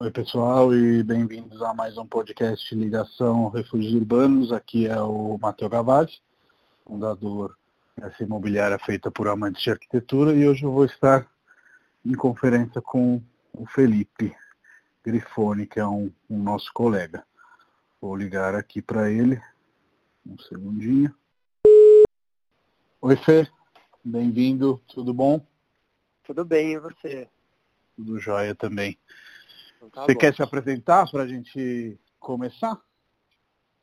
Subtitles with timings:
[0.00, 4.52] Oi, pessoal, e bem-vindos a mais um podcast Ligação Refúgios Urbanos.
[4.52, 6.20] Aqui é o Matheus Gavazzi,
[6.84, 7.58] fundador
[7.96, 11.28] dessa imobiliária feita por amantes de arquitetura, e hoje eu vou estar
[12.06, 13.20] em conferência com
[13.52, 14.32] o Felipe
[15.04, 17.26] Grifone, que é um, um nosso colega.
[18.00, 19.42] Vou ligar aqui para ele,
[20.24, 21.12] um segundinho.
[23.00, 23.48] Oi, Fê,
[24.04, 25.44] bem-vindo, tudo bom?
[26.22, 27.28] Tudo bem, e você?
[27.96, 28.96] Tudo jóia também.
[29.78, 30.20] Então tá Você bom.
[30.20, 32.80] quer se apresentar para a gente começar?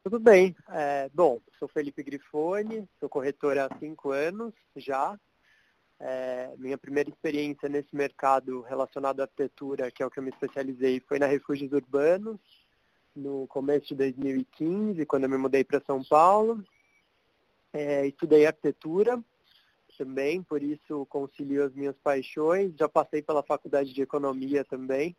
[0.03, 0.55] Tudo bem.
[0.69, 5.17] É, bom, sou Felipe Grifone, sou corretor há cinco anos já.
[5.97, 10.29] É, minha primeira experiência nesse mercado relacionado à arquitetura, que é o que eu me
[10.29, 12.39] especializei, foi na Refúgios Urbanos,
[13.15, 16.61] no começo de 2015, quando eu me mudei para São Paulo.
[17.71, 19.23] É, estudei arquitetura
[19.97, 22.75] também, por isso concilio as minhas paixões.
[22.77, 25.15] Já passei pela faculdade de economia também.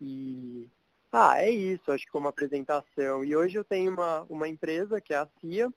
[0.00, 0.68] E
[1.16, 3.24] ah, é isso, acho que como apresentação.
[3.24, 5.72] E hoje eu tenho uma, uma empresa que é a CIA,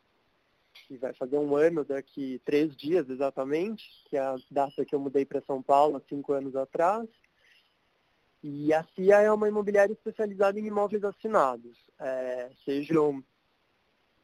[0.87, 4.99] que vai fazer um ano daqui três dias exatamente, que é a data que eu
[4.99, 7.07] mudei para São Paulo há cinco anos atrás.
[8.41, 13.23] E a CIA é uma imobiliária especializada em imóveis assinados, é, sejam,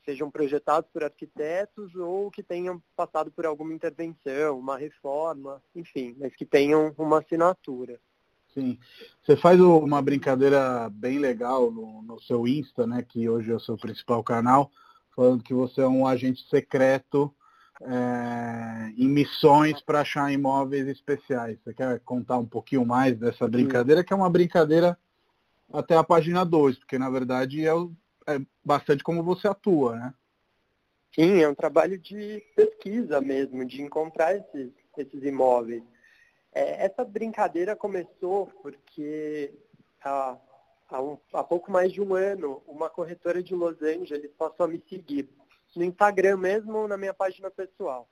[0.03, 6.35] sejam projetados por arquitetos ou que tenham passado por alguma intervenção, uma reforma, enfim, mas
[6.35, 7.99] que tenham uma assinatura.
[8.53, 8.77] Sim.
[9.23, 13.01] Você faz uma brincadeira bem legal no, no seu Insta, né?
[13.01, 14.71] Que hoje é o seu principal canal,
[15.15, 17.33] falando que você é um agente secreto
[17.81, 21.57] é, em missões para achar imóveis especiais.
[21.63, 24.97] Você quer contar um pouquinho mais dessa brincadeira, que é uma brincadeira
[25.71, 27.91] até a página 2, porque na verdade é, o-
[28.27, 30.13] é bastante como você atua, né?
[31.15, 35.83] Sim, é um trabalho de pesquisa mesmo, de encontrar esses, esses imóveis.
[36.53, 39.53] É, essa brincadeira começou porque
[40.03, 40.37] há,
[40.89, 44.69] há, um- há pouco mais de um ano, uma corretora de Los Angeles passou a
[44.69, 45.29] me seguir
[45.75, 48.07] no Instagram mesmo ou na minha página pessoal.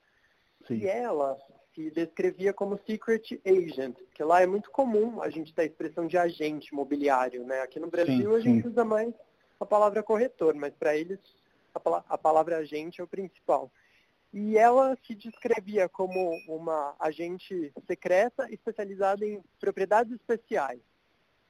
[0.66, 0.78] Sim.
[0.78, 1.38] E ela
[1.74, 6.06] se descrevia como secret agent, que lá é muito comum a gente ter a expressão
[6.06, 7.60] de agente imobiliário, né?
[7.62, 8.68] Aqui no Brasil Sim, a gente sim.
[8.68, 9.14] usa mais
[9.58, 11.18] a palavra corretor, mas para eles
[11.74, 13.70] a, pala- a palavra agente é o principal.
[14.32, 20.80] E ela se descrevia como uma agente secreta especializada em propriedades especiais.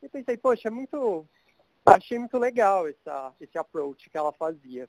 [0.03, 1.25] E pensei, poxa, é muito,
[1.87, 4.89] achei muito legal essa, esse approach que ela fazia.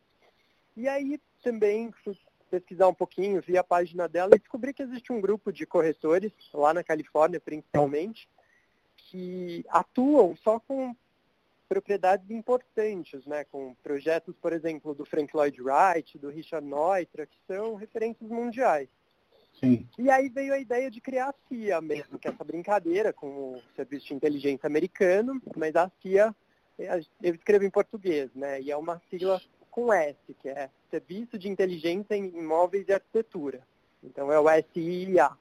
[0.76, 2.18] E aí também fui
[2.50, 6.32] pesquisar um pouquinho, vi a página dela e descobri que existe um grupo de corretores,
[6.54, 8.28] lá na Califórnia principalmente,
[8.96, 10.96] que atuam só com
[11.74, 17.38] propriedades importantes, né, com projetos, por exemplo, do Frank Lloyd Wright, do Richard Neutra, que
[17.48, 18.88] são referências mundiais.
[19.60, 19.88] Sim.
[19.98, 23.28] E aí veio a ideia de criar a CIA mesmo, que é essa brincadeira com
[23.28, 26.36] o Serviço de Inteligência americano, mas a CIA,
[26.78, 29.42] eh, eu escrevo em português, né, e é uma sigla
[29.72, 33.62] com S, que é Serviço de Inteligência em Imóveis e Arquitetura.
[34.04, 35.32] Então é o SIA.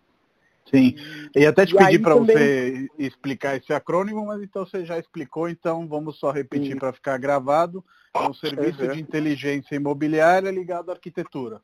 [0.71, 0.95] Sim.
[1.35, 4.85] E até te E pedir aí para também- você explicar esse acrônimo, mas então você
[4.85, 7.85] já explicou, então vamos só repetir para ficar gravado.
[8.15, 8.93] É um serviço Uhum.
[8.93, 11.61] de inteligência imobiliária ligado à arquitetura.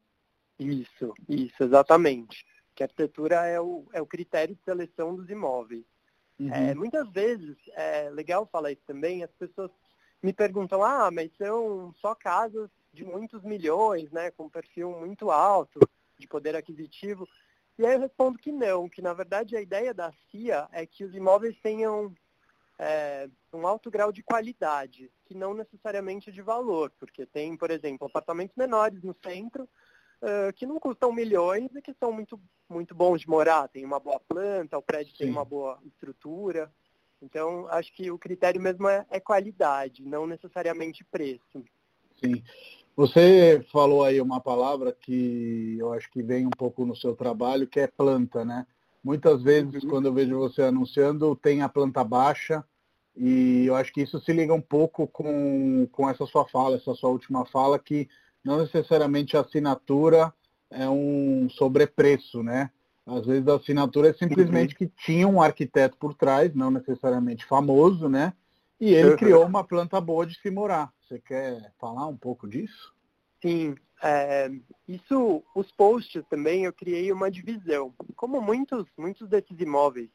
[0.59, 2.45] Isso, isso, exatamente.
[2.75, 5.85] Que a arquitetura é o, é o critério de seleção dos imóveis.
[6.39, 6.53] Uhum.
[6.53, 9.71] É, muitas vezes, é legal falar isso também, as pessoas
[10.23, 15.79] me perguntam, ah, mas são só casas de muitos milhões, né, com perfil muito alto
[16.19, 17.29] de poder aquisitivo.
[17.79, 21.05] E aí eu respondo que não, que na verdade a ideia da CIA é que
[21.05, 22.13] os imóveis tenham
[22.79, 28.07] é, um alto grau de qualidade, que não necessariamente de valor, porque tem, por exemplo,
[28.07, 29.69] apartamentos menores no centro
[30.21, 34.01] eh, que não custam milhões e que são muito, muito bons de morar, tem uma
[34.01, 35.33] boa planta, o prédio tem Sim.
[35.33, 36.73] uma boa estrutura.
[37.23, 41.65] Então, acho que o critério mesmo é, é qualidade, não necessariamente preço.
[42.17, 42.43] Sim.
[42.99, 47.69] Você falou aí uma palavra que eu acho que vem um pouco no seu trabalho,
[47.69, 48.67] que é planta, né?
[49.05, 49.89] Muitas vezes, Uhum.
[49.89, 52.65] quando eu vejo você anunciando, tem a planta baixa,
[53.17, 56.93] e eu acho que isso se liga um pouco com, com essa sua fala, essa
[56.93, 58.09] sua última fala, que
[58.43, 60.35] não necessariamente a assinatura
[60.69, 62.69] é um sobrepreço, né?
[63.07, 68.09] Às vezes a assinatura é simplesmente que tinha um arquiteto por trás, não necessariamente famoso,
[68.09, 68.33] né?
[68.81, 70.93] E ele criou uma planta boa de se morar.
[71.03, 72.95] Você quer falar um pouco disso?
[73.43, 74.51] Sim, é,
[74.87, 77.95] isso, os posts também, eu criei uma divisão.
[78.15, 80.11] Como muitos, muitos desses imóveis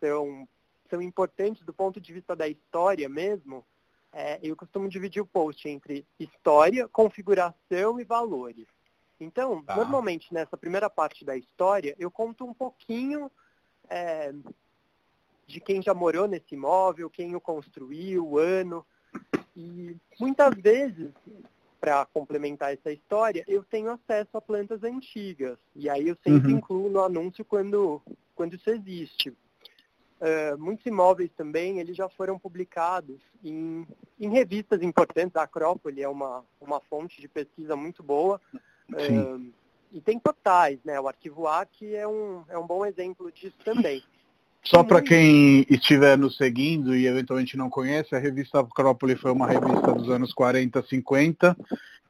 [0.00, 0.48] são,
[0.90, 3.64] são importantes do ponto de vista da história mesmo,
[4.12, 8.66] é, eu costumo dividir o post entre história, configuração e valores.
[9.20, 9.76] Então, Tá.
[9.76, 13.30] normalmente nessa primeira parte da história, eu conto um pouquinho
[13.88, 14.32] é,
[15.48, 18.84] de quem já morou nesse imóvel, quem o construiu, o ano.
[19.56, 21.10] E muitas vezes,
[21.80, 25.56] para complementar essa história, eu tenho acesso a plantas antigas.
[25.74, 26.58] E aí eu sempre uhum.
[26.58, 28.00] incluo no anúncio quando,
[28.34, 29.30] quando isso existe.
[29.30, 33.86] Uh, muitos imóveis também, eles já foram publicados em,
[34.20, 35.34] em revistas importantes.
[35.34, 38.38] A Acrópole é uma, uma fonte de pesquisa muito boa.
[38.90, 39.50] Uh,
[39.90, 41.00] e tem portais, né?
[41.00, 44.02] O Arquivo A, que é um, é um bom exemplo disso também.
[44.64, 49.46] Só para quem estiver nos seguindo e eventualmente não conhece, a revista Acrópole foi uma
[49.46, 51.56] revista dos anos 40, 50,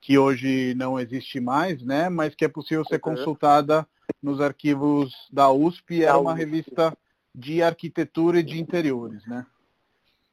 [0.00, 2.09] que hoje não existe mais, né?
[2.09, 3.87] Mas que é possível ser consultada
[4.23, 6.03] nos arquivos da USP.
[6.03, 6.97] Era uma revista
[7.35, 9.47] de arquitetura e de interiores, né?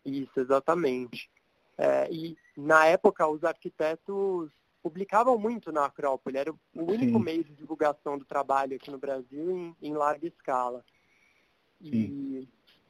[0.06, 1.30] Isso, exatamente.
[1.78, 4.50] É, e na época os arquitetos
[4.82, 7.24] publicavam muito na Acrópole, era o único Sim.
[7.24, 10.84] meio de divulgação do trabalho aqui no Brasil em, em larga escala.
[11.81, 12.48] E,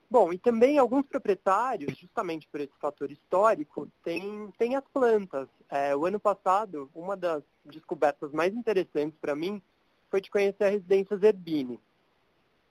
[0.09, 5.47] bom, e também alguns proprietários, justamente por esse fator histórico, têm, têm as plantas.
[5.69, 9.61] É, o ano passado, uma das descobertas mais interessantes para mim
[10.09, 11.79] foi de conhecer a residência Zerbini.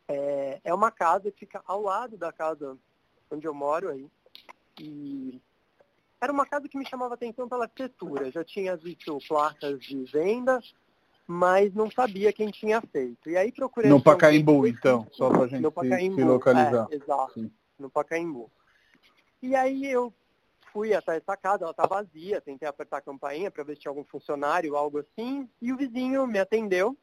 [0.06, 2.78] É, é uma casa que fica ao lado da casa
[3.30, 4.08] onde eu moro aí.
[4.78, 5.40] E
[6.20, 8.30] era uma casa que me chamava atenção pela arquitetura.
[8.30, 10.60] Já tinha visto placas de venda,
[11.26, 13.30] mas não sabia quem tinha feito.
[13.30, 13.90] E aí procurei...
[13.90, 16.86] No Pacaembu, então, só para a gente no se, se localizar.
[16.90, 17.50] É, exato, Sim.
[17.78, 18.50] no Pacaembu.
[19.42, 20.12] E aí eu
[20.72, 23.90] fui até essa casa, ela está vazia, tentei apertar a campainha para ver se tinha
[23.90, 26.96] algum funcionário, algo assim, e o vizinho me atendeu,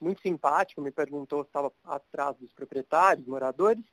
[0.00, 3.84] muito simpático, me perguntou se estava atrás dos proprietários, moradores,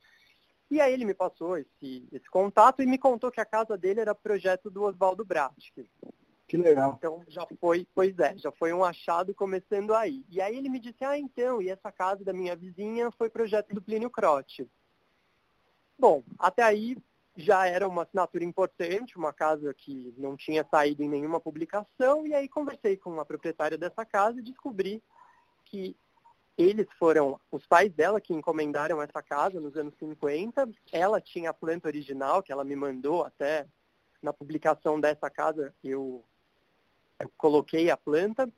[0.69, 4.01] e aí ele me passou esse, esse contato e me contou que a casa dele
[4.01, 5.73] era projeto do Oswaldo Bratic.
[5.73, 5.89] Que
[6.51, 6.95] legal.
[6.97, 10.25] Então já foi, pois é, já foi um achado começando aí.
[10.29, 13.73] E aí ele me disse, ah, então, e essa casa da minha vizinha foi projeto
[13.73, 14.69] do Plínio Croce.
[15.97, 16.97] Bom, até aí
[17.35, 22.33] já era uma assinatura importante, uma casa que não tinha saído em nenhuma publicação, e
[22.33, 25.01] aí conversei com a proprietária dessa casa e descobri
[25.65, 25.95] que
[26.57, 30.69] eles foram os pais dela que encomendaram essa casa nos anos 50.
[30.91, 33.65] Ela tinha a planta original que ela me mandou até
[34.21, 36.23] na publicação dessa casa eu,
[37.37, 38.51] coloquei a planta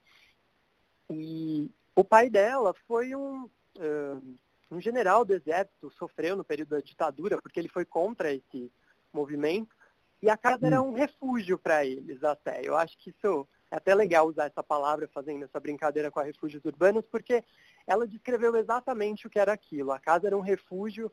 [1.10, 4.36] e o pai dela foi um, uh,
[4.72, 8.72] um general do exército, sofreu no período da ditadura porque ele foi contra esse
[9.14, 9.76] movimento
[10.22, 12.62] e a casa era um refúgio para eles até.
[12.64, 16.24] Eu acho que isso é até legal usar essa palavra fazendo essa brincadeira com a
[16.24, 17.44] refúgios urbanos, porque
[17.86, 19.92] ela descreveu exatamente o que era aquilo.
[19.92, 21.12] A casa era um refúgio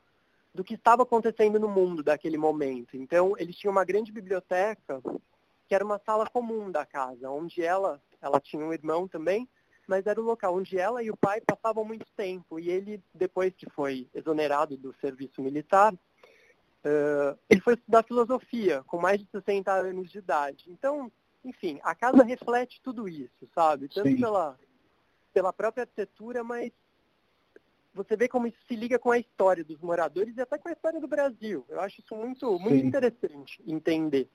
[0.54, 2.96] do que estava acontecendo no mundo daquele momento.
[2.96, 5.02] Então, eles tinham uma grande biblioteca,
[5.72, 9.48] que era uma sala comum da casa, onde ela, ela tinha um irmão também,
[9.86, 12.60] mas era o local onde ela e o pai passavam muito tempo.
[12.60, 18.98] E ele, depois que foi exonerado do serviço militar, uh, ele foi estudar filosofia, com
[18.98, 20.66] mais de 60 anos de idade.
[20.68, 21.10] Então,
[21.42, 23.88] enfim, a casa reflete tudo isso, sabe?
[23.88, 24.58] Tanto pela,
[25.32, 26.70] pela própria arquitetura, mas
[27.94, 30.72] você vê como isso se liga com a história dos moradores e até com a
[30.72, 31.64] história do Brasil.
[31.66, 34.28] Eu acho isso muito, muito interessante entender.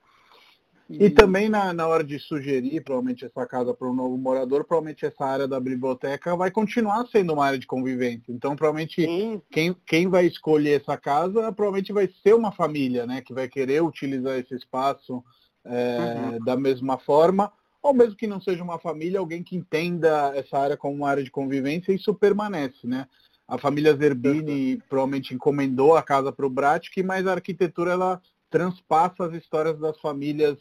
[0.88, 4.64] E, e também na, na hora de sugerir, provavelmente, essa casa para um novo morador,
[4.64, 8.32] provavelmente essa área da biblioteca vai continuar sendo uma área de convivência.
[8.32, 9.06] Então, provavelmente,
[9.50, 13.20] quem, quem vai escolher essa casa, provavelmente vai ser uma família, né?
[13.20, 15.22] Que vai querer utilizar esse espaço
[15.64, 16.44] é, uhum.
[16.44, 17.52] da mesma forma,
[17.82, 21.22] ou mesmo que não seja uma família, alguém que entenda essa área como uma área
[21.22, 23.06] de convivência, isso permanece, né?
[23.46, 24.80] A família Zerbini uhum.
[24.88, 29.98] provavelmente encomendou a casa para o Bratic, mas a arquitetura ela transpassa as histórias das
[30.00, 30.56] famílias,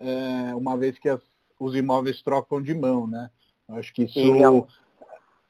[0.00, 1.20] é, uma vez que as,
[1.58, 3.30] os imóveis trocam de mão, né?
[3.68, 4.18] Eu acho que isso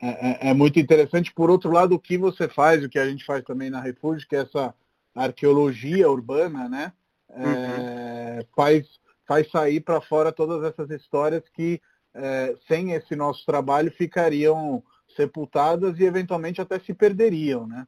[0.01, 0.09] é,
[0.47, 1.33] é, é, muito interessante.
[1.33, 4.27] Por outro lado, o que você faz, o que a gente faz também na Refúgio,
[4.29, 4.75] que é essa
[5.15, 6.93] arqueologia urbana, né?
[7.31, 8.47] É, uhum.
[8.55, 8.87] faz,
[9.27, 11.81] faz sair para fora todas essas histórias que,
[12.15, 14.83] é, sem esse nosso trabalho, ficariam
[15.15, 17.87] sepultadas e eventualmente até se perderiam, né?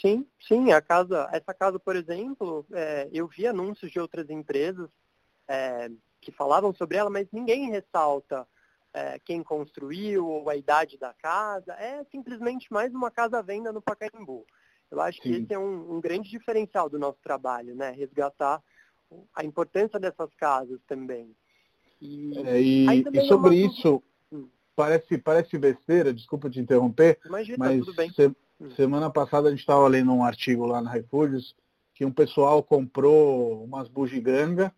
[0.00, 4.88] Sim, sim, a casa, essa casa, por exemplo, é, eu vi anúncios de outras empresas
[5.48, 8.46] é, que falavam sobre ela, mas ninguém ressalta
[8.94, 11.72] é, quem construiu ou a idade da casa.
[11.74, 14.46] É simplesmente mais uma casa à venda no Pacaembu.
[14.90, 15.22] Eu acho sim.
[15.22, 17.90] que esse é um, um grande diferencial do nosso trabalho, né?
[17.90, 18.62] Resgatar
[19.34, 21.34] a importância dessas casas também.
[22.00, 24.02] E, é, e, e é sobre isso,
[24.74, 27.84] parece, parece besteira, desculpa te interromper, Imagina, mas
[28.14, 28.26] se,
[28.60, 28.70] hum.
[28.74, 31.54] semana passada a gente estava lendo um artigo lá na Refúgios
[31.94, 34.74] que um pessoal comprou umas bugiganga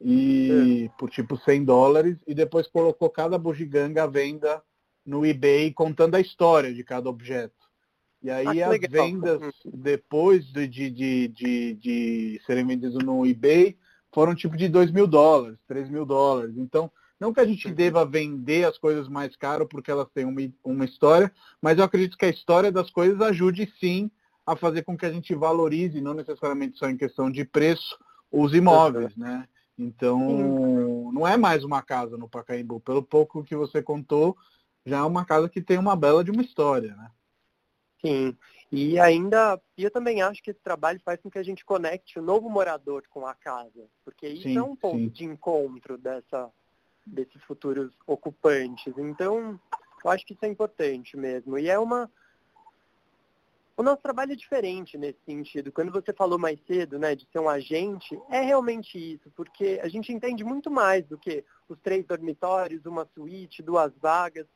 [0.00, 0.98] e é.
[0.98, 4.62] por tipo 100 dólares e depois colocou cada bugiganga à venda
[5.04, 7.54] no eBay contando a história de cada objeto.
[8.22, 9.06] E aí ah, as legal.
[9.06, 9.70] vendas, uhum.
[9.72, 13.76] depois de, de, de, de, de serem vendidas no eBay,
[14.12, 16.56] foram tipo de 2 mil dólares, 3 mil dólares.
[16.56, 17.74] Então, não que a gente uhum.
[17.74, 22.16] deva vender as coisas mais caro porque elas têm uma, uma história, mas eu acredito
[22.16, 24.10] que a história das coisas ajude sim
[24.44, 27.98] a fazer com que a gente valorize, não necessariamente só em questão de preço,
[28.30, 29.24] os imóveis, uhum.
[29.24, 29.48] né?
[29.78, 32.80] Então, não é mais uma casa no Pacaembu.
[32.80, 34.36] Pelo pouco que você contou,
[34.84, 37.10] já é uma casa que tem uma bela de uma história, né?
[38.00, 38.36] Sim.
[38.70, 42.22] E ainda, eu também acho que esse trabalho faz com que a gente conecte o
[42.22, 45.08] novo morador com a casa, porque isso sim, é um ponto sim.
[45.08, 46.50] de encontro dessa,
[47.06, 48.92] desses futuros ocupantes.
[48.98, 49.58] Então,
[50.04, 51.58] eu acho que isso é importante mesmo.
[51.58, 52.10] E é uma.
[53.76, 55.70] O nosso trabalho é diferente nesse sentido.
[55.70, 59.88] Quando você falou mais cedo, né, de ser um agente, é realmente isso, porque a
[59.88, 64.46] gente entende muito mais do que os três dormitórios, uma suíte, duas vagas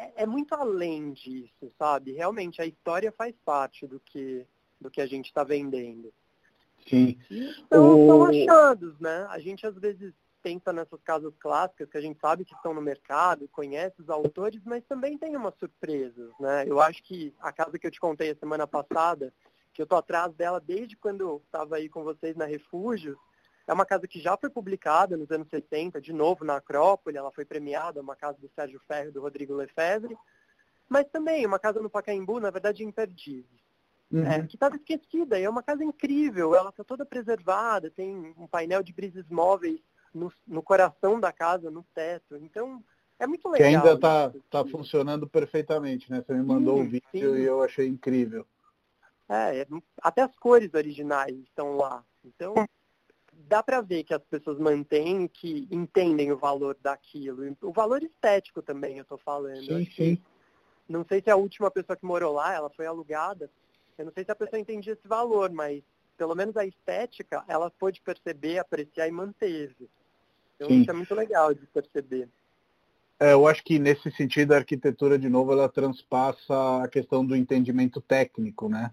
[0.00, 2.12] é, é, muito além disso, sabe?
[2.12, 4.46] Realmente a história faz parte do que,
[4.80, 6.12] do que a gente está vendendo.
[6.88, 7.18] Sim.
[7.30, 8.06] Então, o...
[8.06, 9.26] são achados, né?
[9.28, 12.80] A gente às vezes pensa nessas casas clássicas que a gente sabe que estão no
[12.80, 16.64] mercado, conhece os autores, mas também tem umas surpresas, né?
[16.66, 19.32] Eu acho que a casa que eu te contei a semana passada,
[19.72, 23.18] que eu tô atrás dela desde quando eu estava aí com vocês na Refúgio,
[23.66, 27.30] é uma casa que já foi publicada nos anos 60, de novo na Acrópole, ela
[27.30, 30.16] foi premiada, uma casa do Sérgio Ferro e do Rodrigo Lefebvre,
[30.88, 33.60] mas também uma casa no Pacaembu, na verdade, imperdível.
[34.10, 34.26] Uhum.
[34.26, 38.82] É, que estava esquecida, é uma casa incrível, ela está toda preservada, tem um painel
[38.82, 39.80] de brises móveis
[40.14, 42.82] no, no coração da casa, no teto, então
[43.18, 43.70] é muito legal.
[43.70, 46.22] Que ainda está tá funcionando perfeitamente, né?
[46.22, 47.18] Você me mandou o um vídeo sim.
[47.18, 48.46] e eu achei incrível.
[49.28, 49.66] É,
[50.02, 52.04] até as cores originais estão lá.
[52.24, 52.54] Então,
[53.32, 57.56] dá para ver que as pessoas mantêm, que entendem o valor daquilo.
[57.62, 59.64] O valor estético também, eu estou falando.
[59.64, 60.22] Sim, sim.
[60.88, 63.48] Não sei se a última pessoa que morou lá, ela foi alugada.
[63.96, 65.84] Eu não sei se a pessoa entendia esse valor, mas
[66.16, 69.88] pelo menos a estética, ela pôde perceber, apreciar e manteve.
[70.60, 70.82] Então sim.
[70.82, 72.28] isso é muito legal de perceber.
[73.18, 77.34] É, eu acho que nesse sentido a arquitetura, de novo, ela transpassa a questão do
[77.34, 78.90] entendimento técnico, né?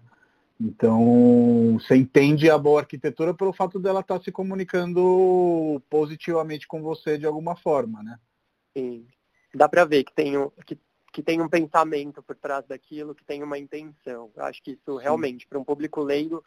[0.60, 6.82] Então, você entende a boa arquitetura pelo fato dela estar tá se comunicando positivamente com
[6.82, 8.18] você de alguma forma, né?
[8.76, 9.06] Sim.
[9.54, 10.78] Dá para ver que tem, um, que,
[11.12, 14.30] que tem um pensamento por trás daquilo, que tem uma intenção.
[14.34, 16.42] Eu acho que isso realmente, para um público leigo,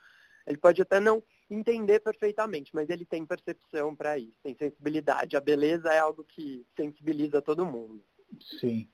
[0.47, 5.35] ele pode até não entender perfeitamente, mas ele tem percepção para isso, tem sensibilidade.
[5.35, 8.01] A beleza é algo que sensibiliza todo mundo.
[8.59, 8.87] Sim.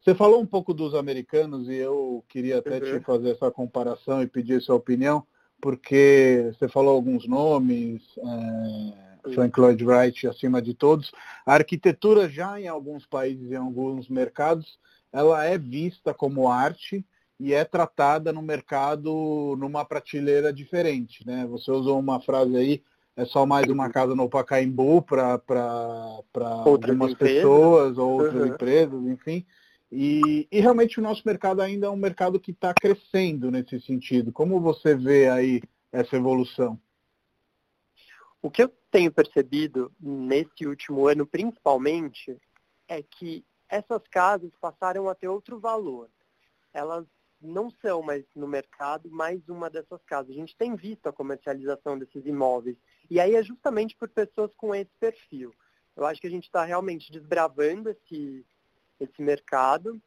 [0.00, 2.98] Você falou um pouco dos americanos e eu queria até uhum.
[2.98, 5.26] te fazer essa comparação e pedir sua opinião,
[5.60, 11.10] porque você falou alguns nomes, é, Frank Lloyd Wright acima de todos.
[11.46, 14.78] A arquitetura já em alguns países, em alguns mercados,
[15.10, 17.04] ela é vista como arte
[17.38, 21.26] e é tratada no mercado numa prateleira diferente.
[21.26, 21.46] Né?
[21.46, 22.82] Você usou uma frase aí,
[23.16, 25.40] é só mais uma casa no Pacaembu para
[26.64, 27.36] algumas empresas.
[27.36, 28.46] pessoas ou outras uhum.
[28.46, 29.44] empresas, enfim.
[29.90, 34.32] E, e, realmente o nosso mercado ainda é um mercado que está crescendo nesse sentido.
[34.32, 35.62] Como você vê aí
[35.92, 36.80] essa evolução?
[38.42, 42.36] O que eu tenho percebido nesse último ano, principalmente,
[42.88, 46.10] é que essas casas passaram a ter outro valor.
[46.72, 47.06] Elas
[47.40, 50.30] não são mais no mercado mais uma dessas casas.
[50.30, 52.76] A gente tem visto a comercialização desses imóveis.
[53.10, 55.54] E aí é justamente por pessoas com esse perfil.
[55.96, 58.44] Eu acho que a gente está realmente desbravando esse,
[58.98, 60.00] esse mercado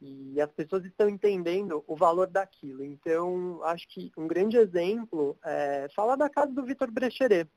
[0.00, 2.84] e as pessoas estão entendendo o valor daquilo.
[2.84, 7.48] Então, acho que um grande exemplo é falar da casa do Vitor Brecheret,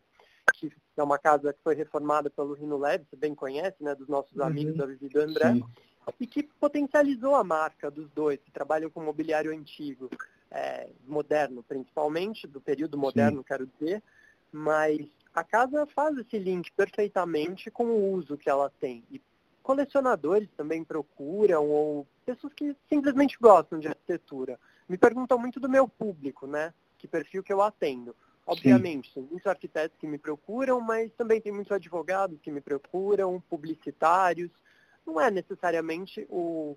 [0.53, 4.07] que é uma casa que foi reformada pelo Rino Leve, você bem conhece, né, dos
[4.07, 4.43] nossos uhum.
[4.43, 5.65] amigos da Vivi do André, Sim.
[6.19, 10.09] E que potencializou a marca dos dois, que trabalham com mobiliário antigo,
[10.51, 13.45] é, moderno principalmente, do período moderno, Sim.
[13.47, 14.01] quero dizer,
[14.51, 14.99] mas
[15.33, 19.03] a casa faz esse link perfeitamente com o uso que ela tem.
[19.11, 19.21] E
[19.61, 24.59] colecionadores também procuram, ou pessoas que simplesmente gostam de arquitetura.
[24.87, 26.73] Me perguntam muito do meu público, né?
[26.97, 28.15] Que perfil que eu atendo.
[28.45, 29.13] Obviamente, Sim.
[29.15, 34.51] tem muitos arquitetos que me procuram, mas também tem muitos advogados que me procuram, publicitários.
[35.05, 36.75] Não é necessariamente o,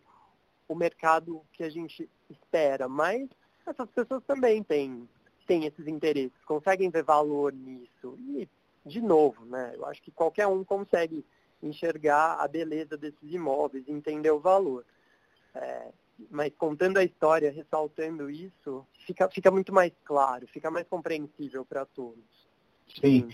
[0.69, 3.29] o mercado que a gente espera, mas
[3.67, 5.09] essas pessoas também têm,
[5.47, 8.17] têm esses interesses, conseguem ver valor nisso.
[8.19, 8.49] E,
[8.85, 11.25] de novo, né, eu acho que qualquer um consegue
[11.63, 14.85] enxergar a beleza desses imóveis, entender o valor.
[15.55, 15.89] É,
[16.31, 21.85] mas contando a história, ressaltando isso, fica, fica muito mais claro, fica mais compreensível para
[21.85, 22.25] todos.
[23.01, 23.29] Sim.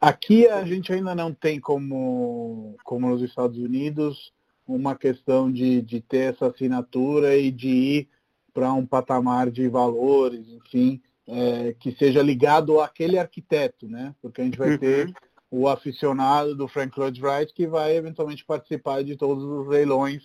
[0.00, 4.32] Aqui a gente ainda não tem como, como nos Estados Unidos,
[4.66, 8.08] uma questão de, de ter essa assinatura e de ir
[8.52, 14.14] para um patamar de valores, enfim, é, que seja ligado àquele arquiteto, né?
[14.20, 14.78] Porque a gente vai uhum.
[14.78, 15.12] ter
[15.50, 20.22] o aficionado do Frank Lloyd Wright que vai eventualmente participar de todos os leilões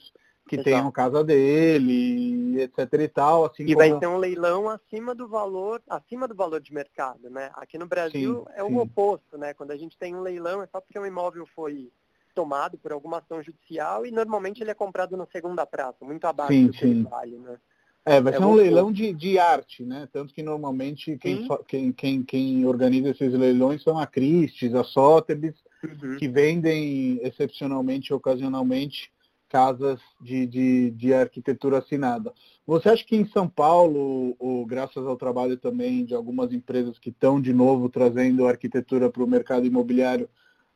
[0.47, 0.69] que Exato.
[0.69, 3.45] tenham casa dele, etc e tal.
[3.45, 3.77] Assim e como...
[3.77, 7.51] vai ter um leilão acima do valor, acima do valor de mercado, né?
[7.55, 9.53] Aqui no Brasil sim, é o oposto, né?
[9.53, 11.91] Quando a gente tem um leilão é só porque um imóvel foi
[12.33, 16.53] tomado por alguma ação judicial e normalmente ele é comprado na segunda praça, muito abaixo
[16.53, 16.91] sim, do que sim.
[16.91, 17.57] ele vale, né?
[18.05, 20.07] É, vai é ser um leilão de, de arte, né?
[20.13, 25.55] Tanto que normalmente quem, quem, quem, quem, organiza esses leilões são a Christie's, a Sotheby's,
[25.83, 26.15] uhum.
[26.15, 29.11] que vendem excepcionalmente, ocasionalmente,
[29.49, 32.33] casas de, de, de, arquitetura assinada.
[32.65, 37.09] Você acha que em São Paulo, ou, graças ao trabalho também de algumas empresas que
[37.09, 40.29] estão de novo trazendo arquitetura para o mercado imobiliário,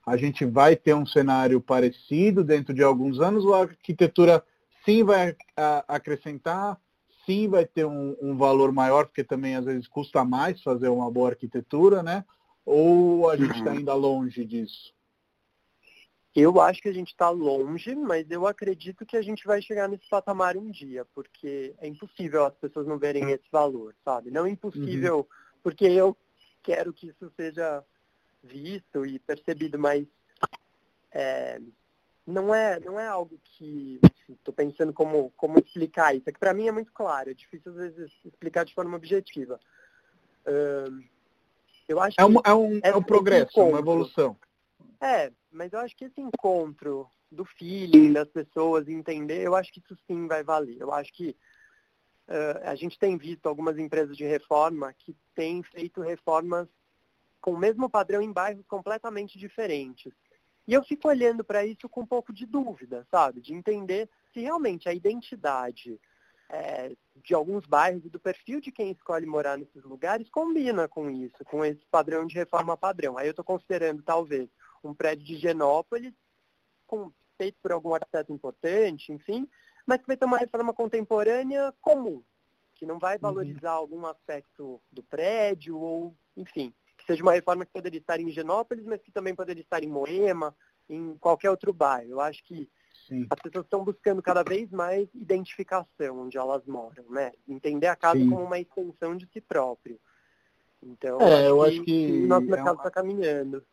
[0.06, 4.44] a gente vai ter um cenário parecido dentro de alguns anos, ou a arquitetura
[4.86, 5.36] sim vai
[5.88, 6.80] acrescentar,
[7.26, 11.12] sim vai ter um, um valor maior, porque também às vezes custa mais fazer uma
[11.12, 12.26] boa arquitetura, né?
[12.66, 13.78] Ou a gente está uhum.
[13.78, 14.94] ainda longe disso?
[16.34, 19.90] Eu acho que a gente está longe, mas eu acredito que a gente vai chegar
[19.90, 24.32] nesse patamar um dia, porque é impossível as pessoas não verem esse valor, sabe?
[24.32, 25.26] Não é impossível uhum.
[25.62, 26.16] porque eu
[26.64, 27.84] quero que isso seja
[28.42, 30.08] visto e percebido, mas
[31.12, 31.60] é,
[32.26, 36.30] não é não é algo que estou pensando como como explicar isso.
[36.30, 39.60] É que para mim é muito claro, é difícil às vezes explicar de forma objetiva.
[41.90, 44.38] eu acho é um, é um, é um progresso, é uma evolução.
[45.02, 49.80] É, mas eu acho que esse encontro do feeling das pessoas, entender, eu acho que
[49.80, 50.78] isso sim vai valer.
[50.80, 51.36] Eu acho que
[52.28, 56.68] uh, a gente tem visto algumas empresas de reforma que têm feito reformas
[57.40, 60.14] com o mesmo padrão em bairros completamente diferentes.
[60.68, 63.42] E eu fico olhando para isso com um pouco de dúvida, sabe?
[63.42, 66.00] De entender se realmente a identidade
[66.50, 71.10] é, de alguns bairros e do perfil de quem escolhe morar nesses lugares combina com
[71.10, 73.18] isso, com esse padrão de reforma padrão.
[73.18, 74.50] Aí eu estou considerando, talvez,
[74.84, 76.14] um prédio de Genópolis,
[76.88, 79.48] com, feito por algum arquiteto importante, enfim,
[79.86, 82.24] mas que vai ter uma reforma contemporânea comum,
[82.76, 83.78] que não vai valorizar uhum.
[83.78, 88.86] algum aspecto do prédio, ou, enfim, que seja uma reforma que poderia estar em Genópolis,
[88.86, 90.56] mas que também poderia estar em Moema,
[90.90, 92.12] em qualquer outro bairro.
[92.12, 92.70] Eu acho que
[93.08, 93.26] Sim.
[93.30, 97.32] as pessoas estão buscando cada vez mais identificação onde elas moram, né?
[97.48, 98.30] Entender a casa Sim.
[98.30, 100.00] como uma extensão de si próprio.
[100.84, 102.92] Então, é, eu acho que, que o nosso mercado está é uma...
[102.92, 103.66] caminhando.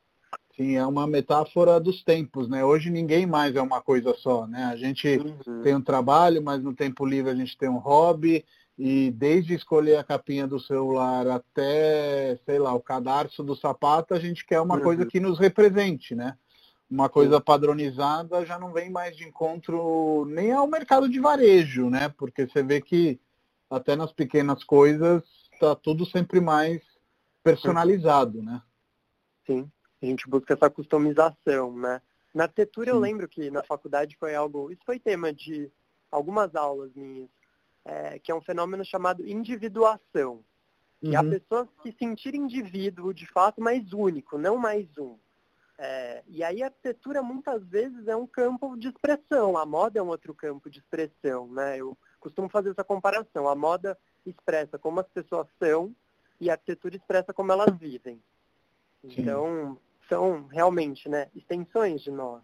[0.59, 2.65] Sim, é uma metáfora dos tempos, né?
[2.65, 4.65] Hoje ninguém mais é uma coisa só, né?
[4.65, 5.07] A gente
[5.47, 5.63] uhum.
[5.63, 8.45] tem um trabalho, mas no tempo livre a gente tem um hobby
[8.77, 14.19] e desde escolher a capinha do celular até, sei lá, o cadarço do sapato, a
[14.19, 14.83] gente quer uma uhum.
[14.83, 16.37] coisa que nos represente, né?
[16.91, 22.09] Uma coisa padronizada já não vem mais de encontro nem ao mercado de varejo, né?
[22.19, 23.21] Porque você vê que
[23.71, 26.83] até nas pequenas coisas está tudo sempre mais
[27.45, 28.61] personalizado, né?
[29.47, 29.71] Sim
[30.03, 32.01] a gente busca essa customização, né?
[32.35, 32.97] Na arquitetura Sim.
[32.97, 35.71] eu lembro que na faculdade foi algo, isso foi tema de
[36.11, 37.29] algumas aulas minhas,
[37.85, 40.45] é, que é um fenômeno chamado individuação.
[41.03, 41.13] Uhum.
[41.13, 45.17] E a pessoa se sentir indivíduo de fato mais único, não mais um.
[45.81, 50.03] É, e aí a arquitetura muitas vezes é um campo de expressão, a moda é
[50.03, 51.79] um outro campo de expressão, né?
[51.79, 53.49] Eu costumo fazer essa comparação.
[53.49, 55.95] A moda expressa como as pessoas são
[56.41, 58.21] e a arquitetura expressa como elas vivem.
[59.05, 62.43] Então, são realmente né, extensões de nós.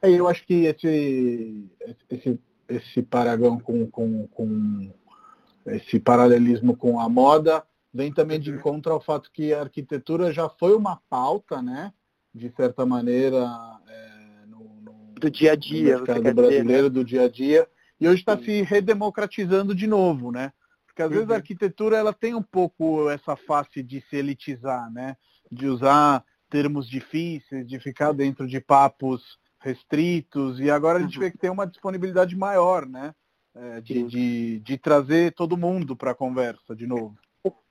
[0.00, 1.68] É, eu acho que esse,
[2.08, 4.92] esse, esse paragão com, com, com
[5.66, 8.58] esse paralelismo com a moda vem também de uhum.
[8.58, 11.92] encontro ao fato que a arquitetura já foi uma pauta, né?
[12.34, 13.38] De certa maneira,
[13.88, 16.88] é, no, no, do dia a dia, no mercado brasileiro, dizer, né?
[16.90, 17.68] do dia a dia,
[18.00, 20.52] e hoje está se redemocratizando de novo, né?
[20.86, 21.16] Porque às uhum.
[21.16, 25.16] vezes a arquitetura ela tem um pouco essa face de se elitizar, né?
[25.50, 31.24] De usar termos difíceis, de ficar dentro de papos restritos, e agora a gente uhum.
[31.24, 33.14] vê que tem uma disponibilidade maior, né?
[33.54, 37.16] É, de, de, de, trazer todo mundo para a conversa de novo.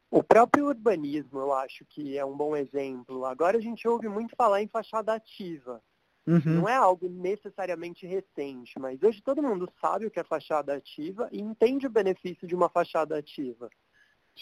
[0.10, 3.26] O próprio urbanismo, eu acho que é um bom exemplo.
[3.26, 5.82] Agora a gente ouve muito falar em fachada ativa.
[6.26, 6.42] Uhum.
[6.46, 11.30] Não é algo necessariamente recente, mas hoje todo mundo sabe o que é fachada ativa
[11.32, 13.70] e entende o benefício de uma fachada ativa.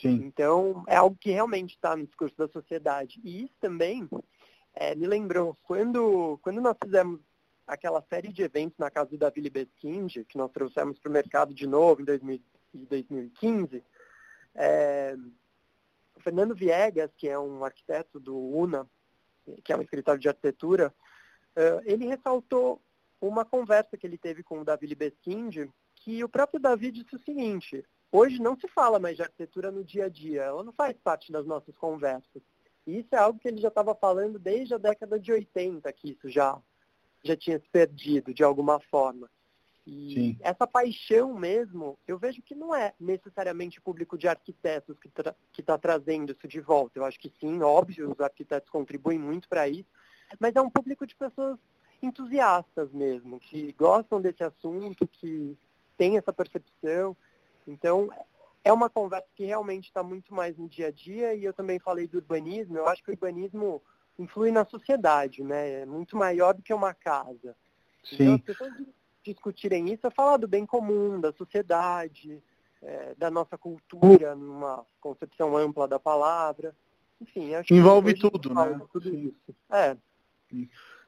[0.01, 0.21] Sim.
[0.25, 3.19] Então, é algo que realmente está no discurso da sociedade.
[3.23, 4.07] E isso também
[4.73, 7.19] é, me lembrou, quando, quando nós fizemos
[7.65, 11.53] aquela série de eventos na casa do Davi Libeskind, que nós trouxemos para o mercado
[11.53, 12.41] de novo em 2000,
[12.73, 13.83] 2015,
[14.53, 15.15] é,
[16.15, 18.87] o Fernando Viegas, que é um arquiteto do UNA,
[19.63, 20.93] que é um escritório de arquitetura,
[21.55, 22.81] é, ele ressaltou
[23.21, 27.23] uma conversa que ele teve com o Davi Libeskind, que o próprio Davi disse o
[27.23, 27.83] seguinte,
[28.15, 31.31] hoje não se fala mais de arquitetura no dia a dia, ela não faz parte
[31.31, 32.41] das nossas conversas.
[32.85, 36.11] E isso é algo que ele já estava falando desde a década de 80, que
[36.11, 36.57] isso já,
[37.23, 39.29] já tinha se perdido de alguma forma.
[39.87, 40.37] E Sim.
[40.41, 45.35] essa paixão mesmo, eu vejo que não é necessariamente o público de arquitetos que está
[45.51, 46.97] que tá trazendo isso de volta.
[46.97, 49.89] Eu acho que sim, óbvio, os arquitetos contribuem muito para isso,
[50.39, 51.59] mas é um público de pessoas
[52.01, 55.55] entusiastas mesmo, que gostam desse assunto, que
[55.97, 57.15] têm essa percepção.
[57.67, 58.09] Então,
[58.63, 61.79] é uma conversa que realmente está muito mais no dia a dia, e eu também
[61.79, 63.81] falei do urbanismo, eu acho que o urbanismo
[64.17, 65.81] influi na sociedade, né?
[65.81, 67.55] É muito maior do que uma casa.
[68.03, 68.15] Sim.
[68.15, 68.73] Então, as pessoas
[69.23, 72.41] discutirem isso é falar do bem comum, da sociedade,
[72.81, 76.75] é, da nossa cultura, numa concepção ampla da palavra.
[77.19, 78.79] Enfim, acho Envolve tudo, né?
[78.91, 79.55] Tudo isso.
[79.71, 79.97] É.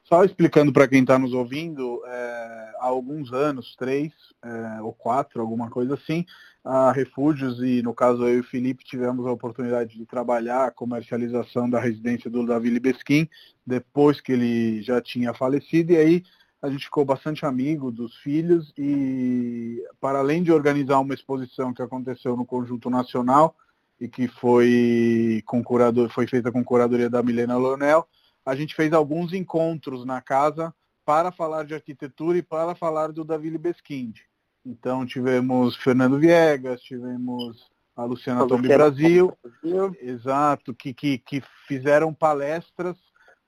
[0.07, 5.41] Só explicando para quem está nos ouvindo, é, há alguns anos, três é, ou quatro,
[5.41, 6.25] alguma coisa assim,
[6.63, 10.71] a Refúgios e, no caso, eu e o Felipe tivemos a oportunidade de trabalhar a
[10.71, 13.27] comercialização da residência do Davi Libesquim,
[13.65, 16.23] depois que ele já tinha falecido, e aí
[16.61, 21.81] a gente ficou bastante amigo dos filhos e, para além de organizar uma exposição que
[21.81, 23.57] aconteceu no Conjunto Nacional
[23.99, 28.07] e que foi, com curador, foi feita com curadoria da Milena Lonel,
[28.47, 30.73] a gente fez alguns encontros na casa
[31.05, 34.19] para falar de arquitetura e para falar do Davi Libeskind.
[34.65, 42.13] Então tivemos Fernando Viegas, tivemos a Luciana Tombi Brasil, Brasil, exato, que, que, que fizeram
[42.13, 42.95] palestras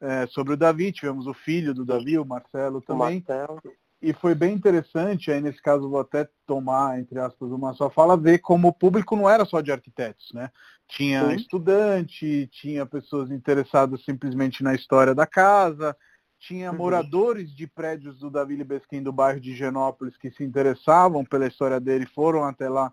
[0.02, 3.24] é, sobre o Davi, tivemos o filho do Davi, o Marcelo também.
[3.26, 3.62] O Marcelo.
[4.02, 8.18] E foi bem interessante, aí nesse caso vou até tomar, entre aspas, uma só fala,
[8.18, 10.52] ver como o público não era só de arquitetos, né?
[10.90, 11.36] Tinha Sim.
[11.36, 15.96] estudante, tinha pessoas interessadas simplesmente na história da casa,
[16.40, 16.78] tinha uhum.
[16.78, 21.80] moradores de prédios do Davi Libesquim do bairro de Genópolis que se interessavam pela história
[21.80, 22.92] dele, foram até lá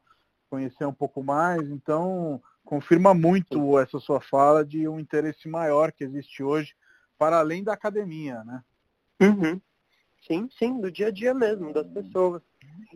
[0.50, 6.04] conhecer um pouco mais, então confirma muito essa sua fala de um interesse maior que
[6.04, 6.74] existe hoje
[7.18, 8.62] para além da academia, né?
[9.20, 9.60] Uhum.
[10.26, 12.42] Sim, sim, do dia a dia mesmo, das pessoas.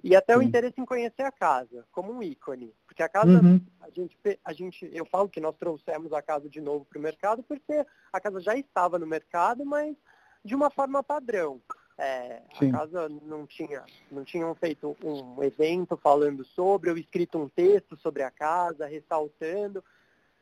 [0.02, 2.74] E até o interesse em conhecer a casa, como um ícone.
[2.86, 3.60] Porque a casa, uhum.
[3.80, 7.02] a, gente, a gente, eu falo que nós trouxemos a casa de novo para o
[7.02, 9.96] mercado, porque a casa já estava no mercado, mas
[10.44, 11.60] de uma forma padrão.
[11.96, 17.48] É, a casa não tinha, não tinham feito um evento falando sobre, ou escrito um
[17.48, 19.84] texto sobre a casa, ressaltando.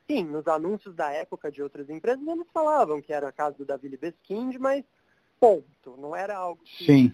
[0.09, 3.65] Sim, nos anúncios da época de outras empresas, eles falavam que era a casa do
[3.65, 4.85] Davi Beskind, mas
[5.39, 5.97] ponto.
[5.97, 7.13] Não era algo que, Sim.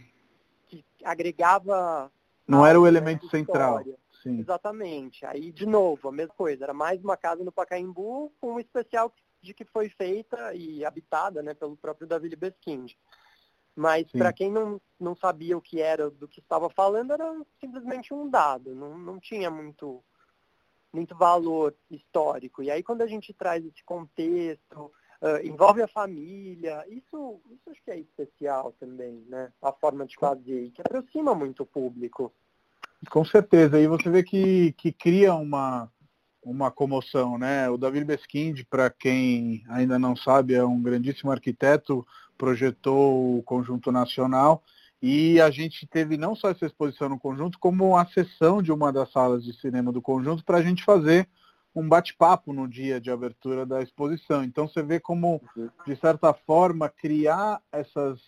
[0.67, 2.11] que agregava.
[2.47, 3.83] Não era o elemento central.
[4.23, 4.41] Sim.
[4.41, 5.25] Exatamente.
[5.27, 6.65] Aí, de novo, a mesma coisa.
[6.65, 11.43] Era mais uma casa no Pacaembu com um especial de que foi feita e habitada
[11.43, 12.93] né, pelo próprio Davi Beskind.
[13.77, 18.15] Mas para quem não, não sabia o que era do que estava falando, era simplesmente
[18.15, 18.75] um dado.
[18.75, 20.03] Não, não tinha muito
[20.93, 22.63] muito valor histórico.
[22.63, 27.83] E aí quando a gente traz esse contexto, uh, envolve a família, isso, isso acho
[27.85, 29.53] que é especial também, né?
[29.63, 32.33] A forma de fazer, que aproxima muito o público.
[33.11, 33.81] Com certeza.
[33.81, 35.91] E você vê que, que cria uma,
[36.43, 37.69] uma comoção, né?
[37.69, 43.93] O David Beskind, para quem ainda não sabe, é um grandíssimo arquiteto, projetou o Conjunto
[43.93, 44.63] Nacional
[45.07, 48.91] e a gente teve não só essa exposição no conjunto, como a sessão de uma
[48.91, 51.29] das salas de cinema do conjunto para a gente fazer
[51.75, 54.45] um bate-papo no dia de abertura da exposição.
[54.45, 55.43] Então você vê como,
[55.87, 58.21] de certa forma, criar essas,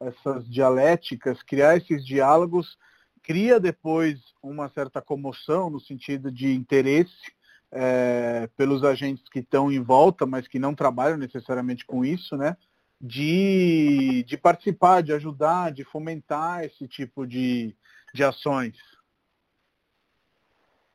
[0.00, 2.76] essas dialéticas, criar esses diálogos,
[3.22, 7.32] cria depois uma certa comoção no sentido de interesse
[7.70, 12.56] é, pelos agentes que estão em volta, mas que não trabalham necessariamente com isso, né?
[13.00, 17.74] de, de participar, de ajudar, de fomentar esse tipo de,
[18.12, 18.76] de ações.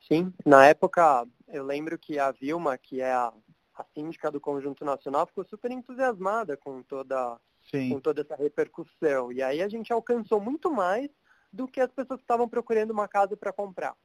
[0.08, 3.34] Sim, na época eu lembro que a Vilma, que é a,
[3.76, 7.90] a síndica do Conjunto Nacional, ficou super entusiasmada com toda, Sim.
[7.90, 9.32] com toda essa repercussão.
[9.32, 11.10] E aí a gente alcançou muito mais
[11.52, 13.96] do que as pessoas que estavam procurando uma casa para comprar.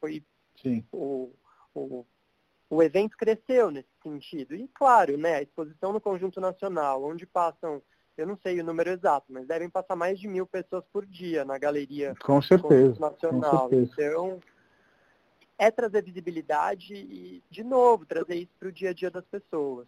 [0.00, 0.24] Foi
[0.62, 0.84] Sim.
[0.92, 1.32] O,
[1.74, 2.06] o,
[2.68, 4.54] o evento cresceu nesse sentido.
[4.54, 7.82] E claro, né, a exposição no Conjunto Nacional, onde passam,
[8.16, 11.44] eu não sei o número exato, mas devem passar mais de mil pessoas por dia
[11.44, 13.68] na galeria com certeza, Nacional.
[13.68, 14.10] Com certeza.
[14.10, 14.40] Então,
[15.60, 19.86] é trazer visibilidade e, de novo, trazer isso para o dia a dia das pessoas.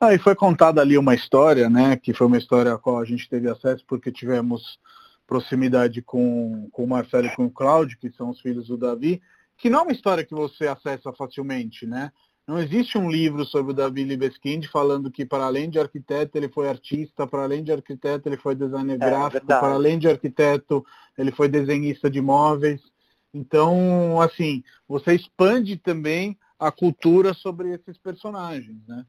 [0.00, 3.04] Ah, e foi contada ali uma história, né, que foi uma história a qual a
[3.04, 4.80] gente teve acesso porque tivemos
[5.24, 9.22] proximidade com, com o Marcelo e com o Cláudio, que são os filhos do Davi,
[9.56, 12.10] que não é uma história que você acessa facilmente, né?
[12.44, 16.48] Não existe um livro sobre o Davi Libeskind falando que, para além de arquiteto, ele
[16.48, 19.60] foi artista, para além de arquiteto, ele foi designer é, gráfico, verdade.
[19.60, 20.84] para além de arquiteto,
[21.16, 22.91] ele foi desenhista de móveis.
[23.32, 29.06] Então, assim, você expande também a cultura sobre esses personagens, né?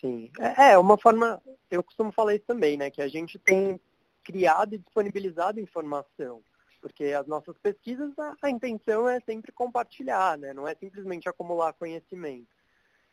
[0.00, 0.30] Sim.
[0.38, 2.90] É, é uma forma, eu costumo falar isso também, né?
[2.90, 3.80] Que a gente tem
[4.24, 6.42] criado e disponibilizado informação.
[6.80, 10.52] Porque as nossas pesquisas, a, a intenção é sempre compartilhar, né?
[10.52, 12.48] Não é simplesmente acumular conhecimento.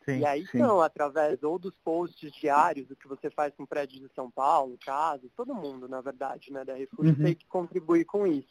[0.04, 0.58] Sim, e aí sim.
[0.58, 4.30] são, através ou dos posts diários, o que você faz com o prédio de São
[4.30, 7.22] Paulo, casas, todo mundo, na verdade, né, da Refúgio, uhum.
[7.22, 8.48] tem que contribuir com isso.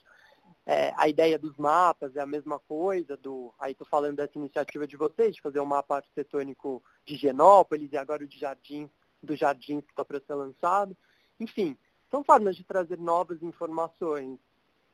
[0.72, 4.86] É, a ideia dos mapas é a mesma coisa, do, aí estou falando dessa iniciativa
[4.86, 8.88] de vocês, de fazer um mapa arquitetônico de Genópolis e agora o de Jardim,
[9.24, 10.96] do Jardim que está para ser lançado.
[11.40, 11.76] Enfim,
[12.12, 14.38] são formas de trazer novas informações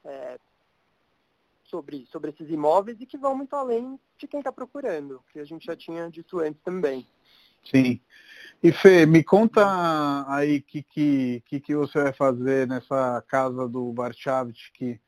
[0.05, 0.39] é,
[1.65, 5.43] sobre, sobre esses imóveis e que vão muito além de quem está procurando, que a
[5.43, 7.05] gente já tinha dito antes também.
[7.65, 7.99] Sim.
[8.63, 10.83] E Fê, me conta aí o que,
[11.45, 15.01] que, que, você vai fazer nessa casa do Barchavit, que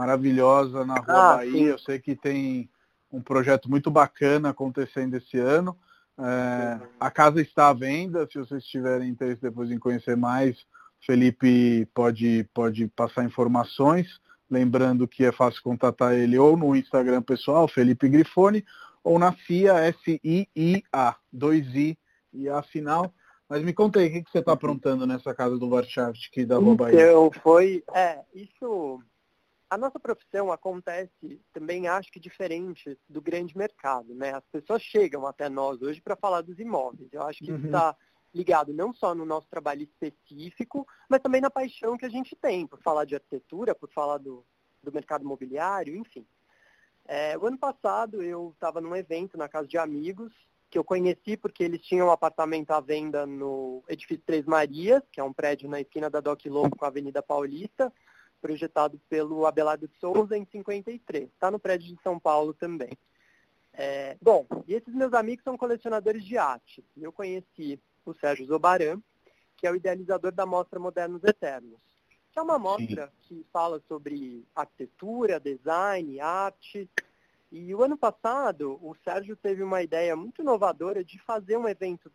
[0.00, 1.52] maravilhosa na Rua ah, Bahia.
[1.52, 1.64] Sim.
[1.64, 2.70] Eu sei que tem
[3.12, 5.76] um projeto muito bacana acontecendo esse ano.
[6.18, 10.56] É, a casa está à venda, se vocês tiverem interesse depois em conhecer mais,
[11.00, 14.06] Felipe pode, pode passar informações.
[14.50, 18.64] Lembrando que é fácil contatar ele ou no Instagram pessoal, Felipe Grifone,
[19.04, 21.96] ou na FIA, S-I-I-A, 2I
[22.32, 23.12] e A final.
[23.48, 26.46] Mas me conta aí, o que, que você está aprontando nessa casa do Warcraft aqui
[26.46, 27.02] da Rua Bahia?
[27.02, 29.00] Então, foi, é, isso
[29.70, 34.34] a nossa profissão acontece também, acho que diferente do grande mercado, né?
[34.34, 37.08] As pessoas chegam até nós hoje para falar dos imóveis.
[37.12, 37.56] Eu acho que uhum.
[37.56, 37.96] isso está
[38.34, 42.66] ligado não só no nosso trabalho específico, mas também na paixão que a gente tem
[42.66, 44.44] por falar de arquitetura, por falar do,
[44.82, 46.26] do mercado imobiliário, enfim.
[47.06, 50.32] É, o ano passado eu estava num evento na casa de amigos
[50.68, 55.20] que eu conheci porque eles tinham um apartamento à venda no edifício Três Marias, que
[55.20, 57.92] é um prédio na esquina da Doc Lobo com a Avenida Paulista
[58.40, 61.24] projetado pelo Abelardo de Souza em 53.
[61.24, 62.90] Está no prédio de São Paulo também.
[63.72, 66.84] É, bom, e esses meus amigos são colecionadores de arte.
[66.96, 69.00] Eu conheci o Sérgio Zobaran,
[69.56, 71.78] que é o idealizador da Mostra Modernos Eternos,
[72.32, 73.12] que é uma mostra Sim.
[73.22, 76.88] que fala sobre arquitetura, design, arte.
[77.52, 82.10] E o ano passado, o Sérgio teve uma ideia muito inovadora de fazer um evento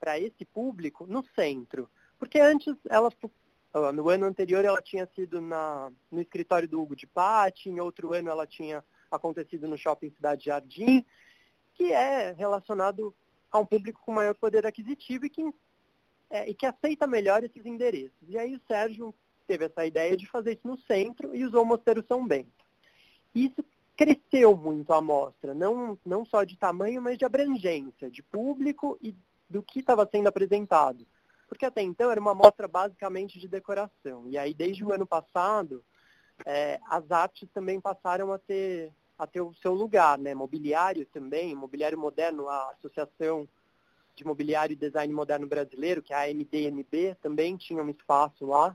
[0.00, 1.88] para esse público no centro.
[2.18, 3.10] Porque antes ela
[3.92, 8.12] no ano anterior ela tinha sido na, no escritório do Hugo de Patti, em outro
[8.12, 11.04] ano ela tinha acontecido no Shopping Cidade Jardim,
[11.74, 13.14] que é relacionado
[13.50, 15.54] a um público com maior poder aquisitivo e que,
[16.30, 18.28] é, e que aceita melhor esses endereços.
[18.28, 19.14] E aí o Sérgio
[19.46, 22.64] teve essa ideia de fazer isso no centro e usou o Mosteiro São Bento.
[23.34, 23.64] Isso
[23.96, 29.14] cresceu muito a amostra, não, não só de tamanho, mas de abrangência, de público e
[29.48, 31.06] do que estava sendo apresentado
[31.52, 34.26] porque até então era uma amostra basicamente de decoração.
[34.26, 35.84] E aí, desde o ano passado,
[36.46, 40.34] é, as artes também passaram a ter, a ter o seu lugar, né?
[40.34, 43.46] Mobiliário também, mobiliário moderno, a Associação
[44.16, 48.74] de Mobiliário e Design Moderno Brasileiro, que é a AMDMB, também tinha um espaço lá.